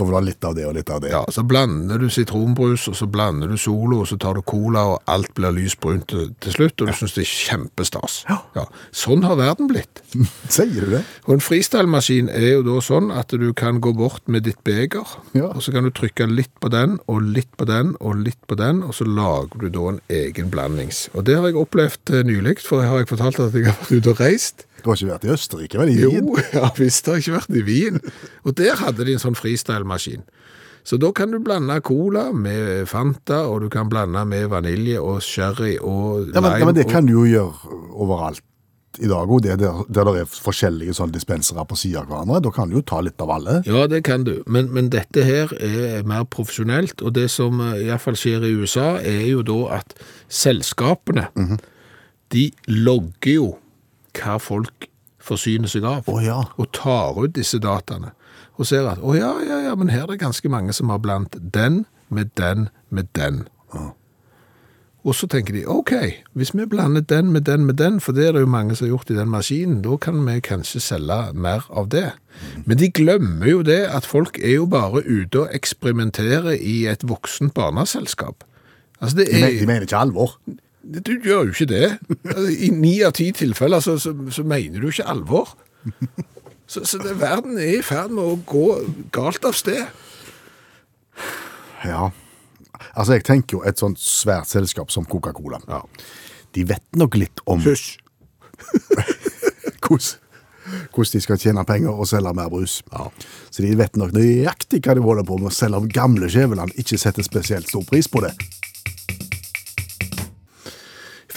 [0.00, 1.10] Ja, vil ha litt av det og litt av det.
[1.12, 4.84] ja, så blander du sitronbrus, og så blander du Solo, og så tar du cola,
[4.94, 8.24] og alt blir lysbrunt til, til slutt, og du synes det er kjempestas.
[8.30, 8.38] Ja.
[8.56, 8.64] ja.
[8.96, 10.00] Sånn har verden blitt.
[10.48, 11.02] Sier du det?
[11.26, 15.06] Og en freestyle-maskin er jo da sånn at du kan gå bort med ditt beger,
[15.36, 15.50] Ja.
[15.52, 18.56] og så kan du trykke litt på den, og litt på den, og litt på
[18.58, 21.08] den, og så lager du da en egen blandings.
[21.14, 23.76] Og det har jeg opplevd eh, nylig, for jeg har jeg fortalt at jeg har
[23.78, 24.66] vært ute og reist.
[24.84, 25.92] Du har ikke vært i Østerrike, vel?
[25.94, 26.30] I Jo, Wien?
[26.58, 28.00] ja visst har jeg ikke vært i Wien.
[28.44, 30.22] Og der hadde de en sånn freestyle-maskin.
[30.84, 35.20] Så da kan du blande cola med Fanta, og du kan blande med vanilje og
[35.22, 36.58] sherry og Ja, men, lime.
[36.62, 38.40] ja, men det kan du jo gjøre overalt
[38.98, 42.40] i dag òg, der, der det er forskjellige sånn dispensere på siden av hverandre.
[42.42, 43.60] Da kan du jo ta litt av alle.
[43.68, 47.84] Ja, det kan du, men, men dette her er mer profesjonelt, og det som iallfall
[47.84, 49.94] i hvert fall skjer i USA, er jo da at
[50.32, 51.28] selskapene,
[52.34, 53.48] de logger jo
[54.16, 54.88] hva folk
[55.20, 56.40] forsyner seg av, oh, ja.
[56.56, 58.14] og tar ut disse dataene,
[58.56, 61.00] og ser at, å ja, ja, ja, men her er det ganske mange som har
[61.04, 63.44] blant den med den med den.
[65.00, 65.94] Og så tenker de, ok,
[66.36, 68.84] hvis vi blander den med den med den, for det er det jo mange som
[68.84, 72.10] har gjort i den maskinen, da kan vi kanskje selge mer av det.
[72.66, 77.06] Men de glemmer jo det at folk er jo bare ute og eksperimenterer i et
[77.08, 78.44] voksent barneselskap.
[79.00, 80.36] Altså det De, er, de mener ikke alvor.
[80.82, 81.88] Du gjør jo ikke det.
[82.60, 85.52] I ni av ti tilfeller så, så, så mener du ikke alvor.
[86.70, 88.66] Så, så det, verden er i ferd med å gå
[89.14, 89.84] galt av sted.
[91.84, 92.10] Ja.
[92.94, 95.60] Altså, jeg tenker jo et sånt svært selskap som Coca-Cola.
[96.54, 97.98] De vet nok litt om Hysj.
[100.94, 102.80] hvordan de skal tjene penger og selge mer brus.
[103.50, 106.98] Så de vet nok nøyaktig hva de holder på med, selv om gamle Skjæveland ikke
[107.00, 108.34] setter spesielt stor pris på det.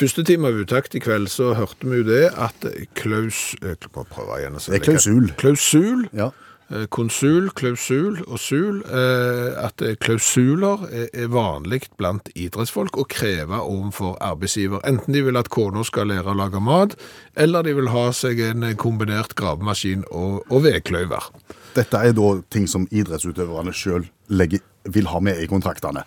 [0.03, 2.65] Første time av Utakt i kveld så hørte vi jo det at
[2.99, 3.53] klaus...
[3.63, 4.57] Jeg må prøve igjen.
[4.59, 5.29] så Det er klausul.
[5.39, 6.25] Klausul, Ja.
[6.73, 8.81] eh, konsul, klausul og sul.
[8.83, 14.81] eh, At eh, klausuler er- vanlig blant idrettsfolk å kreve overfor arbeidsgiver.
[14.83, 16.97] Enten de vil at kona skal lære å lage mat,
[17.37, 21.31] eller de vil ha seg en eh, kombinert gravemaskin og, og vedkløyver.
[21.79, 24.09] Dette er da ting som idrettsutøverne sjøl
[24.85, 26.03] vil ha med i kontraktene.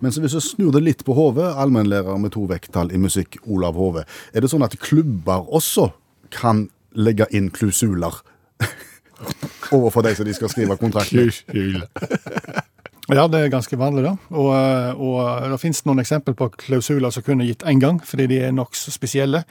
[0.00, 3.40] Men så hvis du snur det litt på hodet, allmennlærer med to vekttall i musikk,
[3.46, 4.04] Olav Hove,
[4.34, 5.90] er det sånn at klubber også
[6.34, 8.22] kan legge inn klusuler
[9.76, 11.34] overfor de som de skal skrive kontrakt med?
[13.10, 14.12] Ja, det er ganske vanlig, da.
[14.38, 18.28] Og, eh, og det finnes noen eksempler på klausuler som kunne gitt én gang, fordi
[18.30, 19.42] de er nokså spesielle.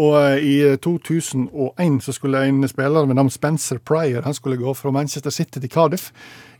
[0.00, 4.72] Og eh, i 2001 så skulle en spiller ved navn Spencer Pryor han skulle gå
[4.78, 6.08] fra Manchester City til Cardiff.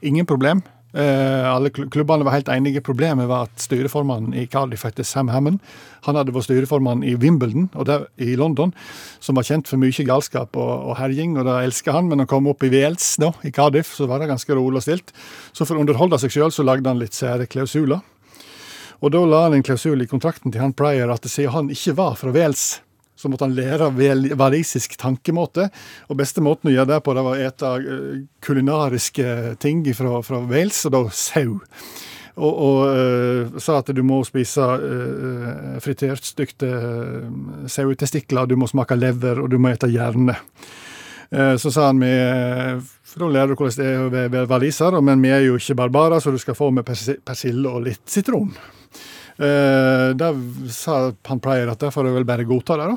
[0.03, 0.61] Ingen problem.
[0.93, 2.83] Eh, alle klubbene var helt enige.
[2.85, 5.63] Problemet var at styreformannen i Cardiff heter Sam Hammond.
[6.05, 8.75] Han hadde vært styreformann i Wimbledon og der, i London,
[9.23, 12.11] som var kjent for mye galskap og, og herjing, og det elska han.
[12.11, 14.83] Men når han kom opp i Wales, da, i Cardiff, så var det ganske rolig
[14.83, 15.15] og stilt.
[15.57, 18.05] Så for å underholde seg sjøl, så lagde han litt sære klausuler.
[19.03, 21.97] Og da la han en klausul i kontrakten til han Pryor at siden han ikke
[21.99, 22.83] var fra Wales,
[23.23, 23.93] så måtte han lære
[24.39, 25.69] walisisk tankemåte.
[26.11, 30.19] Og beste måten å gjøre det på, det var å ete eh, kulinariske ting fra,
[30.27, 31.61] fra Wales, og da sau.
[32.33, 37.27] Og, og uh, sa at du må spise uh, fritert stykte uh,
[37.69, 40.39] sauetestikler, du må smake lever, og du må ete hjerne.
[41.33, 42.75] Så sa han eh,
[43.09, 45.79] For Da lærer du hvordan det er å være waliser, men vi er jo ikke
[45.79, 48.51] barbarer, så du skal få med persille og litt sitron.
[49.43, 50.29] Eh, Da
[50.71, 52.97] sa han Pryor at derfor får jeg vel bare godta det, da.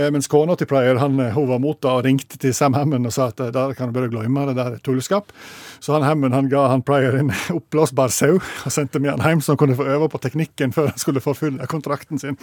[0.00, 2.74] Eh, Mens kona til Pryor han, eh, hun var mot det og ringte til Sam
[2.74, 5.32] Hammond og sa at der kan du bare glemme det der tulleskap.
[5.80, 9.40] Så han Hammond han ga han Pryor en oppblåsbar sau og sendte med han hjem,
[9.44, 12.38] så han kunne få øve på teknikken før han skulle forfylle kontrakten sin.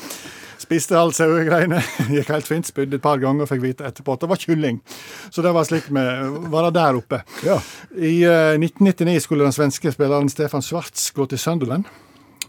[0.59, 1.79] Spiste alle sauegreiene,
[2.13, 4.81] gikk helt fint, spydde et par ganger og fikk vite etterpå at det var kylling.
[5.31, 7.23] Så det var slik med var det der oppe.
[7.47, 7.57] Ja.
[7.95, 11.87] I uh, 1999 skulle den svenske spilleren Stefan Schwartz gå til Sunderland.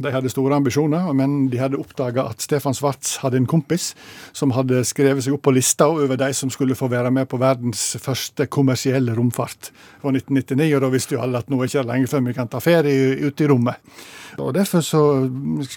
[0.01, 3.91] De hadde store ambisjoner, men de hadde oppdaga at Stefan Schwartz hadde en kompis
[4.37, 7.41] som hadde skrevet seg opp på lista over de som skulle få være med på
[7.41, 9.71] verdens første kommersielle romfart.
[10.01, 12.37] fra 1999, og da visste jo alle at nå er det ikke lenge før vi
[12.39, 13.77] kan ta ferie ute i rommet.
[14.39, 15.03] Og Derfor så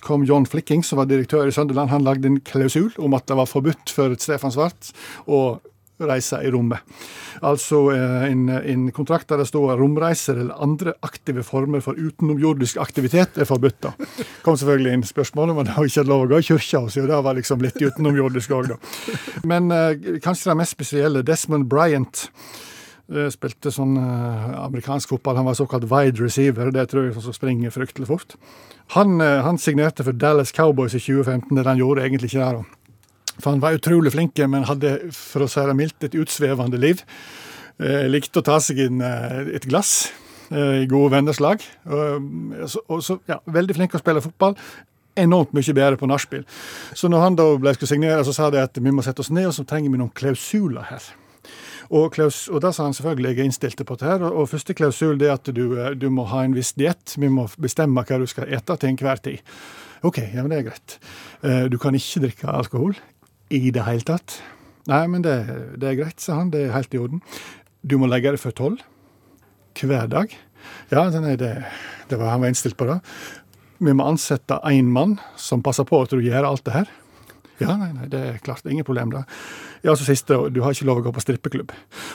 [0.05, 3.37] kom John Flicking, som var direktør i Sønderland, han lagde en klausul om at det
[3.37, 4.93] var forbudt for Stefan Schwartz
[5.27, 5.59] å
[6.09, 6.81] reise i rommet.
[7.43, 12.77] Altså eh, en, en kontrakt der det står romreiser eller andre aktive former for utenomjordisk
[12.81, 13.79] aktivitet er forbudt.
[13.83, 13.93] da.
[14.45, 17.23] kom selvfølgelig inn spørsmål om det var ikke lov å gå i kirka, og det
[17.27, 18.77] var liksom litt utenomjordisk òg, da.
[19.49, 22.27] Men eh, kanskje det mest spesielle, Desmond Bryant.
[23.11, 25.41] eh, Spilte sånn amerikansk fotball.
[25.41, 26.71] Han var såkalt wide receiver.
[26.71, 28.37] Det tror jeg som springer fryktelig fort.
[28.95, 31.55] Han, han signerte for Dallas Cowboys i 2015.
[31.55, 32.82] Det han gjorde egentlig ikke det.
[33.39, 37.01] For han var utrolig flink, men hadde, for å si det mildt, et utsvevende liv.
[37.81, 40.11] Eh, likte å ta seg inn eh, et glass
[40.51, 41.63] eh, i gode venners lag.
[41.89, 44.57] Og, så, ja, veldig flink å spille fotball.
[45.17, 46.45] Enormt mye bedre på nachspiel.
[46.97, 49.33] Så når han da ble skulle signere, så sa de at vi må sette oss
[49.33, 51.11] ned, og så trenger vi noen klausuler her.
[51.93, 54.49] Og, klaus, og da sa han selvfølgelig jeg er innstilt på det her, og, og
[54.49, 57.17] første klausul er at du, eh, du må ha en viss diett.
[57.17, 59.41] Vi må bestemme hva du skal ete til enhver tid.
[60.03, 60.97] OK, ja, men det er greit.
[61.71, 62.97] Du kan ikke drikke alkohol
[63.53, 64.39] i det hele tatt.
[64.89, 65.35] Nei, men det,
[65.79, 66.51] det er greit, sa han.
[66.53, 67.21] Det er helt i orden.
[67.83, 68.81] Du må legge det før tolv.
[69.79, 70.33] Hver dag.
[70.91, 71.53] Ja, nei, det,
[72.09, 72.99] det var han var innstilt på det.
[73.83, 76.91] Vi må ansette én mann som passer på at du gjør alt det her.
[77.61, 79.23] Ja, nei, nei, det er klart, ingen problem da.
[79.85, 81.73] Ja, så siste, du har ikke lov å gå på strippeklubb.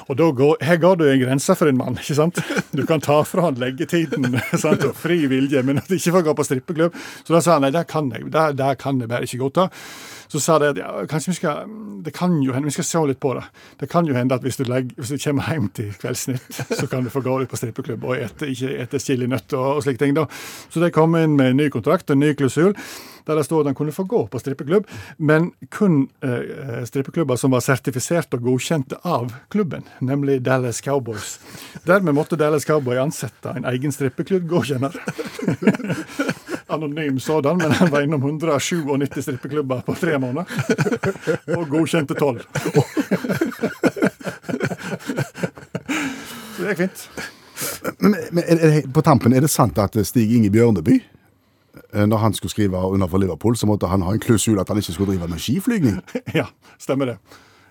[0.08, 2.40] Og da går, her går du en grense for en mann, ikke sant?
[2.74, 4.34] Du kan ta fra han leggetiden
[4.64, 4.86] sant?
[4.88, 6.96] og fri vilje, men at du ikke får gå på strippeklubb.
[7.22, 9.68] Så da sa han nei, det kan jeg, det, det kan jeg bare ikke godta.
[10.28, 11.68] Så sa de at ja, kanskje vi skal
[12.04, 13.44] Det kan jo hende, vi skal se litt på det.
[13.80, 16.86] Det kan jo hende at hvis du, legger, hvis du kommer hjem til Kveldsnytt, så
[16.86, 20.04] kan du få gå litt på strippeklubb og ete, ikke ete chilinøtter og, og slike
[20.04, 20.14] ting.
[20.16, 20.28] da.
[20.70, 22.76] Så de kom inn med en ny kontrakt, og en ny klusul
[23.28, 24.86] der det stod at han kunne få gå på strippeklubb,
[25.18, 31.36] men kun eh, strippeklubber som var sertifisert og godkjente av klubben, nemlig Dallas Cowboys.
[31.84, 34.96] Dermed måtte Dallas Cowboy ansette en egen strippeklubbgodkjenner.
[36.68, 40.44] Anonym sådan, men han var innom 197 strippeklubber på tre måneder.
[41.56, 42.44] Og godkjente tolv.
[46.56, 47.04] Så det gikk fint.
[47.98, 50.98] Men, men det, på tampen, er det sant at Stig Inge Bjørneby,
[51.94, 54.68] eh, når han skulle skrive under for Liverpool, så måtte han ha en klusul at
[54.68, 56.00] han ikke skulle drive med skiflygning?
[56.38, 56.46] Ja,
[56.78, 57.18] stemmer det.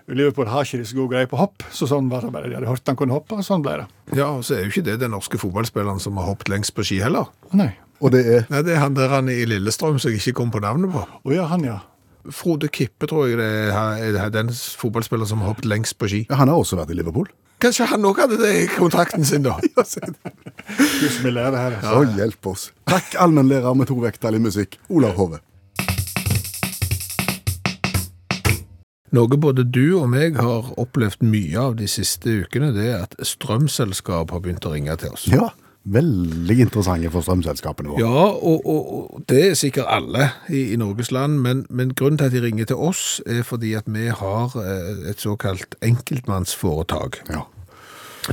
[0.08, 2.48] Liverpool har ikke så god greie på hopp, så sånn var det bare.
[2.48, 3.86] De hadde hørt han kunne hoppe, og sånn ble det.
[4.16, 6.86] Ja, og så er jo ikke det den norske fotballspilleren som har hoppet lengst på
[6.88, 7.28] ski heller.
[7.52, 7.74] Nei.
[8.00, 10.52] Og det er Nei, det er han der han i Lillestrøm som jeg ikke kom
[10.54, 11.02] på navnet på.
[11.04, 11.80] Å ja, han, ja.
[12.32, 16.22] Frode Kippe, tror jeg det er, er den fotballspilleren som har hoppet lengst på ski.
[16.30, 17.28] ja, Han har også vært i Liverpool.
[17.58, 19.56] Kanskje han òg hadde det i kontrakten sin, da?
[19.74, 21.76] Gud, som lærer her.
[21.80, 21.90] altså.
[21.90, 22.66] Så hjelp oss.
[22.88, 25.40] Takk, allmennlærer med to vekttall i musikk, Olav Hove.
[29.16, 33.16] Noe både du og meg har opplevd mye av de siste ukene, det er at
[33.24, 35.24] strømselskap har begynt å ringe til oss.
[35.32, 35.48] Ja,
[35.88, 38.04] veldig interessante for strømselskapene våre.
[38.04, 42.20] Ja, og, og, og det er sikkert alle i, i Norges land, men, men grunnen
[42.20, 47.22] til at de ringer til oss er fordi at vi har eh, et såkalt enkeltmannsforetak.
[47.32, 47.46] Ja.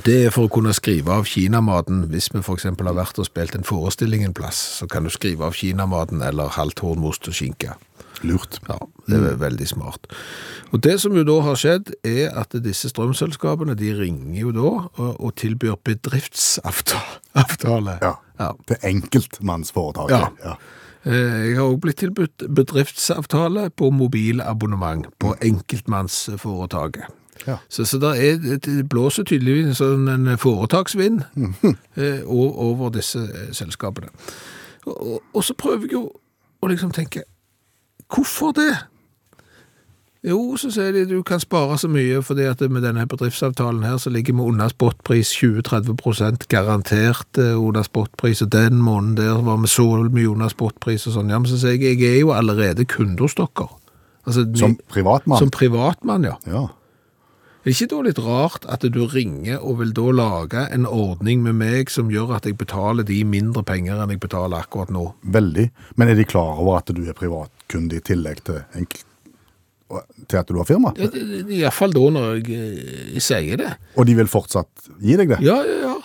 [0.04, 3.56] Det er for å kunne skrive av kinamaten hvis vi eksempel har vært og spilt
[3.56, 7.78] en forestilling en plass, så kan du skrive av kinamaten eller halvt hornmost og skinke.
[8.26, 8.60] Lurt.
[8.70, 8.78] Ja,
[9.10, 10.08] det er veldig smart.
[10.74, 14.72] Og det som jo da har skjedd, er at disse strømselskapene, de ringer jo da
[15.06, 17.98] og, tilbyr bedriftsavtale.
[18.02, 18.14] Ja.
[18.40, 18.50] Ja.
[18.68, 20.12] Til enkeltmannsforetaket.
[20.44, 20.44] Ja.
[20.44, 20.54] Ja.
[21.06, 27.04] Eh, Jeg har også blitt tilbudt bedriftsavtale på mobilabonnement på enkeltmannsforetaket.
[27.48, 27.58] Ja.
[27.70, 31.76] Så, så er, det blåser tydeligvis sånn en foretaksvind mm
[32.26, 34.08] o- over disse eh, selskapene.
[34.86, 36.06] Og, og, og så prøver jeg jo
[36.64, 37.24] å liksom tenke,
[38.14, 38.74] hvorfor det?
[40.26, 43.99] Jo, så sier de du kan spare så mye, fordi at med denne bedriftsavtalen her
[44.01, 49.60] så ligger vi under spotpris 20-30 garantert eh, under spotpris, og den måneden der var
[49.62, 51.30] vi så mye under spotpris og sånn.
[51.30, 53.68] Ja, men så sier jeg, jeg er jo allerede kunde hos dere.
[54.26, 55.38] Altså, Som privatmann.
[55.43, 56.39] Som privatmann, ja.
[56.49, 56.64] Ja.
[57.66, 61.41] Er det ikke da litt rart at du ringer og vil da lage en ordning
[61.45, 65.08] med meg som gjør at jeg betaler de mindre penger enn jeg betaler akkurat nå?
[65.34, 65.70] Veldig.
[65.97, 67.18] Men er de klar over at du er
[67.66, 68.88] privatkunde i tillegg til, en,
[70.28, 70.93] til at du har firma?
[70.97, 73.78] Ja, Iallfall da når jeg, eh, jeg sier det.
[73.97, 75.41] Og de vil fortsatt gi deg det?
[75.41, 75.95] Ja, ja, ja.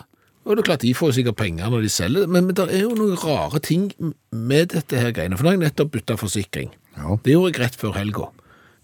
[0.46, 2.86] Og det er klart de får sikkert penger når de selger men, men det er
[2.86, 3.90] jo noen rare ting
[4.32, 5.36] med dette her greiene.
[5.36, 6.72] For nå har jeg nettopp bytta forsikring.
[6.96, 7.18] Ja.
[7.22, 8.30] Det gjorde jeg rett før helga.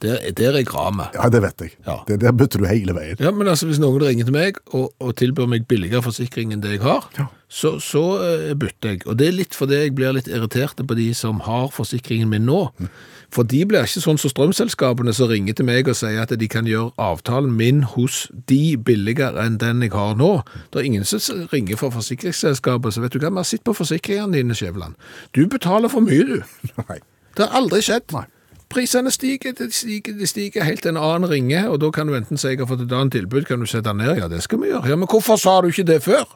[0.04, 1.06] Der, der er jeg ramme.
[1.14, 1.70] Ja, det vet jeg.
[1.86, 1.94] Ja.
[2.08, 3.16] Det, der bytter du hele veien.
[3.22, 6.60] Ja, men altså hvis noen ringer til meg og, og tilbyr meg billigere forsikring enn
[6.60, 7.24] det jeg har, Ja.
[7.48, 9.00] så, så uh, bytter jeg.
[9.08, 12.44] Og det er litt fordi jeg blir litt irritert på de som har forsikringen min
[12.44, 12.58] nå.
[13.32, 16.46] For de blir ikke sånn som strømselskapene som ringer til meg og sier at de
[16.52, 20.30] kan gjøre avtalen min hos de billigere enn den jeg har nå.
[20.70, 23.74] Det er ingen som ringer for forsikringsselskapet, så vet du hva, vi har sett på
[23.80, 24.94] forsikringene dine, Skjæveland.
[25.32, 26.38] Du betaler for mye, du.
[26.84, 27.00] Nei.
[27.36, 28.12] Det har aldri skjedd.
[28.14, 28.28] Nei.
[28.72, 32.40] Prisene stiger, de stiger, de stiger helt en annen ringe, og da kan du enten
[32.40, 34.16] si jeg har fått et annet tilbud, kan du sette den ned?
[34.18, 34.88] Ja, det skal vi gjøre.
[34.90, 36.26] Ja, men hvorfor sa du ikke det før?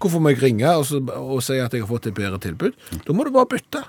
[0.00, 2.72] Hvorfor må jeg ringe og, så, og si at jeg har fått et bedre tilbud?
[3.04, 3.84] Da må du bare bytte.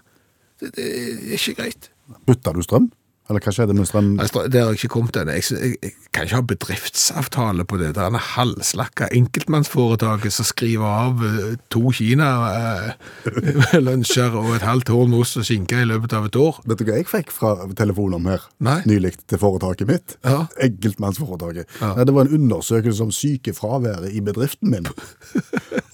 [0.60, 1.89] Det, det er ikke greit.
[2.28, 2.91] Bytter du strøm?
[3.26, 4.12] Eller hva skjedde med strøm?
[4.22, 5.34] Altså, det har jeg ikke kommet ennå.
[5.34, 7.96] Jeg, jeg, jeg kan ikke ha bedriftsavtale på det.
[7.98, 15.18] Det er en halvslakka enkeltmannsforetaket som skriver av eh, to Kina-lunsjer og et halvt horn
[15.18, 16.54] ost og skinke i løpet av et år.
[16.70, 18.80] Vet du hva jeg fikk fra telefonen om her Nei.
[18.86, 20.08] nylig til foretaket mitt?
[20.22, 20.46] Ja.
[20.68, 21.66] Enkeltmannsforetaket.
[21.82, 24.86] Nei, Det var en undersøkelse om sykefraværet i bedriften min.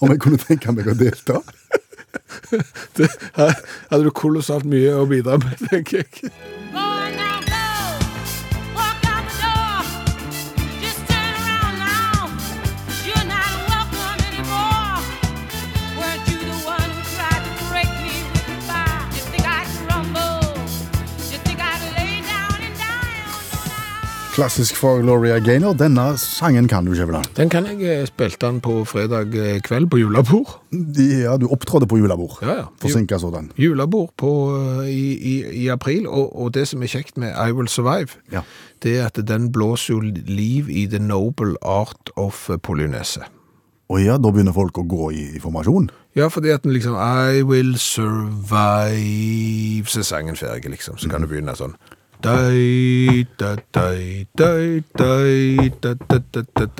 [0.02, 1.38] Om jeg kunne tenke meg å delta?
[2.98, 3.06] Det,
[3.38, 3.52] her
[3.88, 6.06] hadde du kolossalt mye å bidra med, tenker jeg.
[24.32, 25.74] Klassisk for Gloria Gaynor.
[25.76, 27.26] Denne sangen kan du, Skjæveland.
[27.36, 30.54] Den kan jeg eh, spilte den på fredag eh, kveld på julebord.
[30.96, 32.38] Ja, du opptrådte på julebord.
[32.40, 32.64] Ja, ja.
[32.80, 33.50] Forsinka sådan.
[33.60, 35.04] Julebord på, eh, i,
[35.34, 38.40] i, i april, og, og det som er kjekt med I Will Survive, Ja.
[38.82, 43.20] det er at den blåser jo liv i the noble art of polynese.
[43.92, 45.90] Å ja, da begynner folk å gå i, i formasjon.
[46.16, 50.96] Ja, fordi at den liksom I will survive Så er sangen ferdig, liksom.
[51.00, 51.76] Så kan du begynne sånn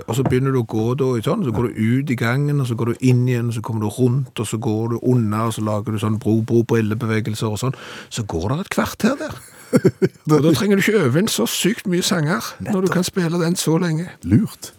[0.09, 2.69] Og så begynner du å gå da sånn, så går du ut i gangen, og
[2.71, 5.47] så går du inn igjen, og så kommer du rundt, og så går du unna,
[5.49, 7.77] og så lager du sånn bro-bro-brillebevegelser og sånn.
[8.13, 9.35] Så går det et kvarter der.
[10.29, 13.41] Og da trenger du ikke øve inn så sykt mye sanger, når du kan spille
[13.41, 14.11] den så lenge.
[14.29, 14.73] Lurt.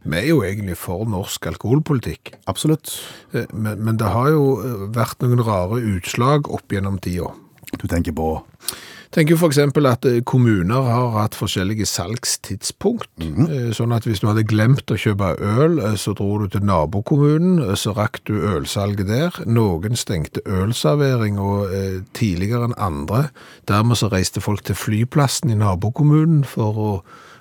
[0.00, 2.34] Vi er jo egentlig for norsk alkoholpolitikk.
[2.48, 2.88] Absolutt.
[3.36, 7.28] Eh, Men, men det har jo eh, vært noen rare utslag opp gjennom tida.
[7.76, 8.30] Du tenker på
[9.10, 13.08] Tenk jo eksempel at eh, kommuner har hatt forskjellige salgstidspunkt.
[13.18, 16.62] Eh, Sånn at hvis du hadde glemt å kjøpe øl, eh, så dro du til
[16.62, 19.40] nabokommunen, så rakk du ølsalget der.
[19.50, 23.24] Noen stengte ølservering og eh, tidligere enn andre.
[23.66, 26.92] Dermed så reiste folk til flyplassen i nabokommunen for å,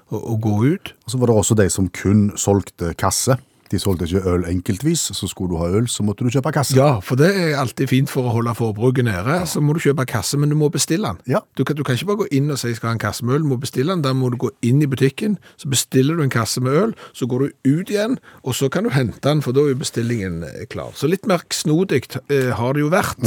[0.10, 0.96] å, å gå ut.
[1.06, 3.38] Og så var det også de som kun solgte kasse.
[3.72, 6.76] De solgte ikke øl enkeltvis, så skulle du ha øl, så måtte du kjøpe kasse.
[6.78, 9.36] Ja, for det er alltid fint for å holde forbruket nede.
[9.50, 11.22] Så må du kjøpe kasse, men du må bestille den.
[11.30, 11.44] Ja.
[11.58, 13.38] Du, kan, du kan ikke bare gå inn og si skal ha en kasse med
[13.38, 14.04] øl, du må bestille den.
[14.06, 17.30] Da må du gå inn i butikken, så bestiller du en kasse med øl, så
[17.30, 20.42] går du ut igjen, og så kan du hente den, for da er jo bestillingen
[20.48, 20.96] eh, klar.
[20.98, 23.22] Så litt mer snodig eh, har det jo vært.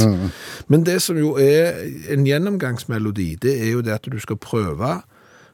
[0.67, 1.79] Men det som jo er
[2.11, 4.97] en gjennomgangsmelodi, det er jo det at du skal prøve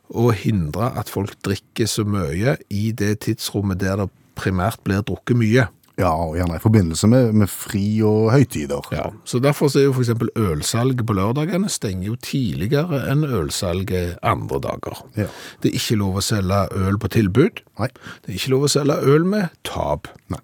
[0.09, 4.09] å hindre at folk drikker så mye i det tidsrommet der det
[4.39, 5.67] primært blir drukket mye.
[5.99, 8.85] Ja, og gjerne i forbindelse med, med fri og høytider.
[8.95, 14.15] Ja, så derfor så er jo eksempel ølsalget på lørdagene stenger jo tidligere enn ølsalget
[14.23, 15.01] andre dager.
[15.19, 15.27] Ja.
[15.59, 17.59] Det er ikke lov å selge øl på tilbud.
[17.81, 17.91] Nei.
[18.23, 20.07] Det er ikke lov å selge øl med tap.
[20.31, 20.39] Nei.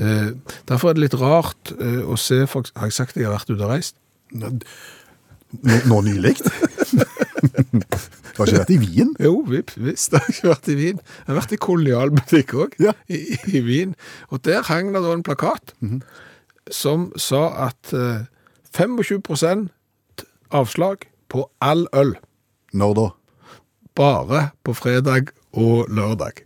[0.00, 0.32] Eh,
[0.70, 3.36] derfor er det litt rart eh, å se folk, Har jeg sagt at jeg har
[3.36, 3.98] vært ute og reist?
[4.32, 4.56] Nå,
[5.84, 6.38] nå nylig?
[7.42, 9.10] du har ikke vært i Wien?
[9.20, 10.12] Jo, visst.
[10.14, 11.00] Jeg har ikke vært i Wien.
[11.02, 12.92] Jeg har vært i kolonialbutikk òg, Ja.
[13.10, 13.20] i,
[13.52, 13.94] i Wien.
[14.30, 15.74] Og der hang det da en plakat
[16.72, 18.22] som sa at eh,
[18.76, 19.68] 25%
[20.54, 22.14] avslag på all øl.
[22.72, 23.08] Når da?
[23.98, 26.44] Bare på fredag og lørdag.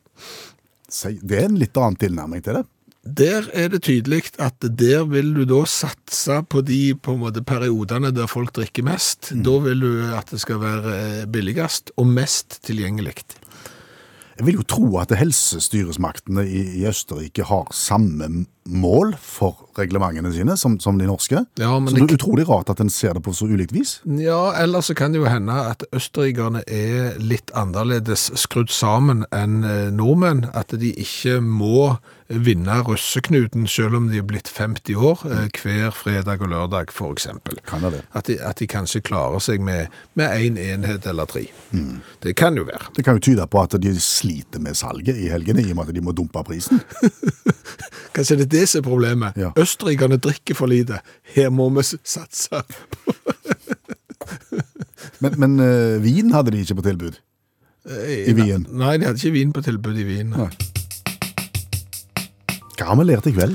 [1.23, 2.65] Det er en litt annen tilnærming til det.
[3.07, 7.43] Der er det tydelig at der vil du da satse på de på en måte,
[7.47, 9.31] periodene der folk drikker mest.
[9.31, 13.23] Da vil du at det skal være eh, billigst og mest tilgjengelig.
[14.37, 20.57] Jeg vil jo tro at helsestyresmaktene i, i Østerrike har samme mål for reglementene sine,
[20.59, 21.43] som, som de norske.
[21.61, 23.73] Ja, men så det det- er utrolig rart at en ser det på så ulikt
[23.73, 24.01] vis.
[24.05, 29.63] Ja, eller så kan det jo hende at østerrikerne er litt annerledes skrudd sammen enn
[29.65, 30.47] eh, nordmenn.
[30.57, 35.93] At de ikke må vinne russeknuten selv om de er blitt 50 år, eh, hver
[35.95, 36.91] fredag og lørdag
[37.85, 38.03] det det?
[38.19, 41.45] At de, at de kanskje klarer seg med, én en enhet eller tre.
[42.25, 42.91] Det kan jo være.
[42.97, 45.89] Det kan jo tyde på at de sliter med salget i helgene, i og med
[45.93, 46.81] at de må dumpe prisen.
[48.17, 49.37] Kanskje det det som er problemet.
[49.39, 49.53] Ja.
[49.61, 51.03] Østerrikerne drikker for lite.
[51.37, 52.63] Her må vi satse.
[55.23, 57.15] Men, men eh, vin hadde de ikke på tilbud.
[57.87, 58.67] I Wien?
[58.75, 60.33] Nei, de hadde ikke vin på tilbud i Wien.
[62.77, 63.55] Hva har vi lært i kveld?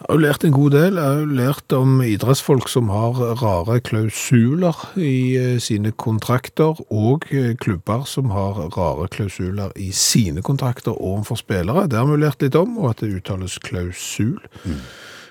[0.00, 0.96] Jeg har jo lært en god del.
[0.96, 7.26] Jeg har jo lært om idrettsfolk som har rare klausuler i eh, sine kontrakter, og
[7.28, 11.84] eh, klubber som har rare klausuler i sine kontrakter overfor spillere.
[11.92, 14.40] Det har vi lært litt om, og at det uttales klausul.
[14.64, 14.80] Eh,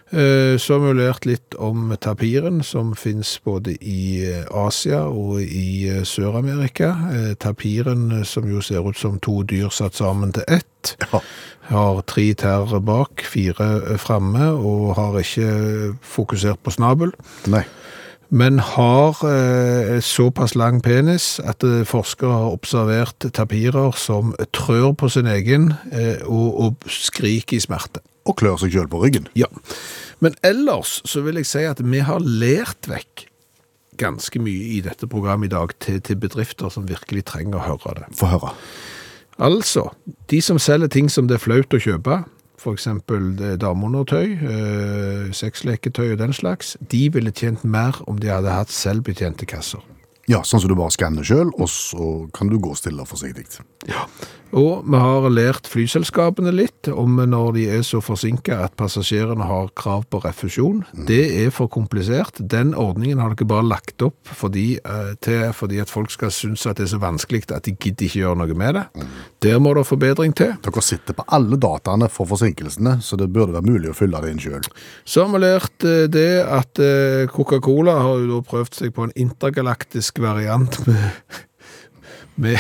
[0.10, 5.86] Så har vi lært litt om tapiren, som finnes både i eh, Asia og i
[5.90, 6.90] eh, Sør-Amerika.
[7.14, 11.22] Eh, Tapiren, eh, som jo ser ut som to dyr satt sammen til ett, Ja.
[11.70, 17.14] har tre tær bak, fire eh, framme, og har ikke fokusert på snabel.
[17.46, 17.64] Nei.
[18.32, 25.10] Men har eh, såpass lang penis at eh, forskere har observert tapirer som trør på
[25.10, 28.02] sin egen eh, og, og skriker i smerte.
[28.28, 29.30] Og klør seg sjøl på ryggen.
[29.38, 29.48] Ja,
[30.20, 33.28] men ellers så vil jeg si at vi har lært vekk
[34.00, 37.96] ganske mye i dette programmet i dag til, til bedrifter som virkelig trenger å høre
[38.02, 38.10] det.
[38.20, 38.54] Få høre.
[39.40, 39.90] Altså,
[40.32, 42.24] de som selger ting som det er flaut å kjøpe,
[42.60, 48.72] eh, dameundertøy, eh, sexleketøy og den slags, de ville tjent mer om de hadde hatt
[48.76, 49.80] selvbetjente kasser.
[50.30, 53.48] Ja, sånn som du bare skanner sjøl, og så kan du gå stille og forsiktig.
[54.58, 59.70] Og vi har lært flyselskapene litt om når de er så forsinket at passasjerene har
[59.78, 60.82] krav på refusjon.
[61.08, 62.40] Det er for komplisert.
[62.42, 66.66] Den ordningen har dere bare lagt opp fordi, eh, til fordi at folk skal synes
[66.66, 68.86] at det er så vanskelig at de gidder ikke gjøre noe med det.
[69.46, 70.56] Der må det forbedring til.
[70.66, 74.34] Dere sitter på alle dataene for forsinkelsene, så det burde være mulig å fylle det
[74.34, 74.66] inn sjøl.
[75.06, 79.06] Så har vi lært eh, det at eh, Coca-Cola har jo da prøvd seg på
[79.06, 81.38] en intergalaktisk variant med,
[82.36, 82.58] med,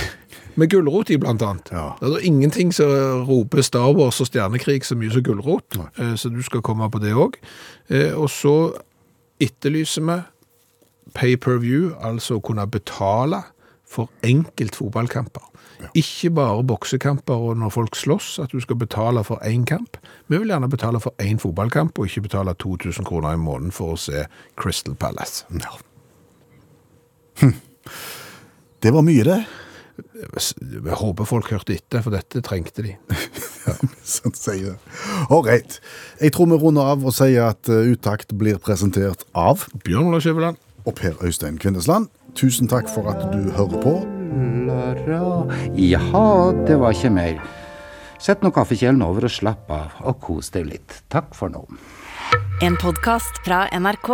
[0.60, 1.72] med gulrot i, blant annet.
[1.74, 1.86] Ja.
[2.02, 6.32] Det er ingenting som roper Star Wars og stjernekrig så mye som gulrot, eh, så
[6.34, 7.40] du skal komme på det òg.
[8.20, 8.56] Og så
[9.42, 10.20] etterlyser vi
[11.16, 13.42] pay-per-view, altså å kunne betale
[13.90, 15.46] for enkelt fotballkamper.
[15.96, 19.98] Ikke bare boksekamper og når folk slåss, at du skal betale for én kamp.
[20.28, 23.96] Vi vil gjerne betale for én fotballkamp, og ikke betale 2000 kroner i måneden for
[23.96, 24.26] å se
[24.60, 25.46] Crystal Palace.
[25.50, 25.72] Ja.
[27.42, 27.56] Hm.
[28.84, 29.40] Det var mye, det.
[30.00, 32.96] Jeg håper folk hørte etter, for dette trengte de.
[34.16, 34.78] Sånn sier det.
[35.30, 35.80] Right.
[36.22, 40.24] Jeg tror vi runder av og sier at eh, Utakt blir presentert av Bjørn Olav
[40.26, 40.58] Skjæveland.
[40.86, 42.08] og Per Øystein Kvindesland.
[42.40, 43.96] Tusen takk for at du hører på.
[45.76, 47.40] Jaha, det var ikke mer.
[48.20, 51.02] Sett nå kaffekjelen over og slapp av, og kos deg litt.
[51.14, 51.64] Takk for nå.
[52.66, 54.12] En podkast fra NRK.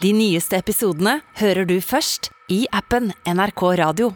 [0.00, 4.12] De nyeste episodene hører du først i appen NRK Radio.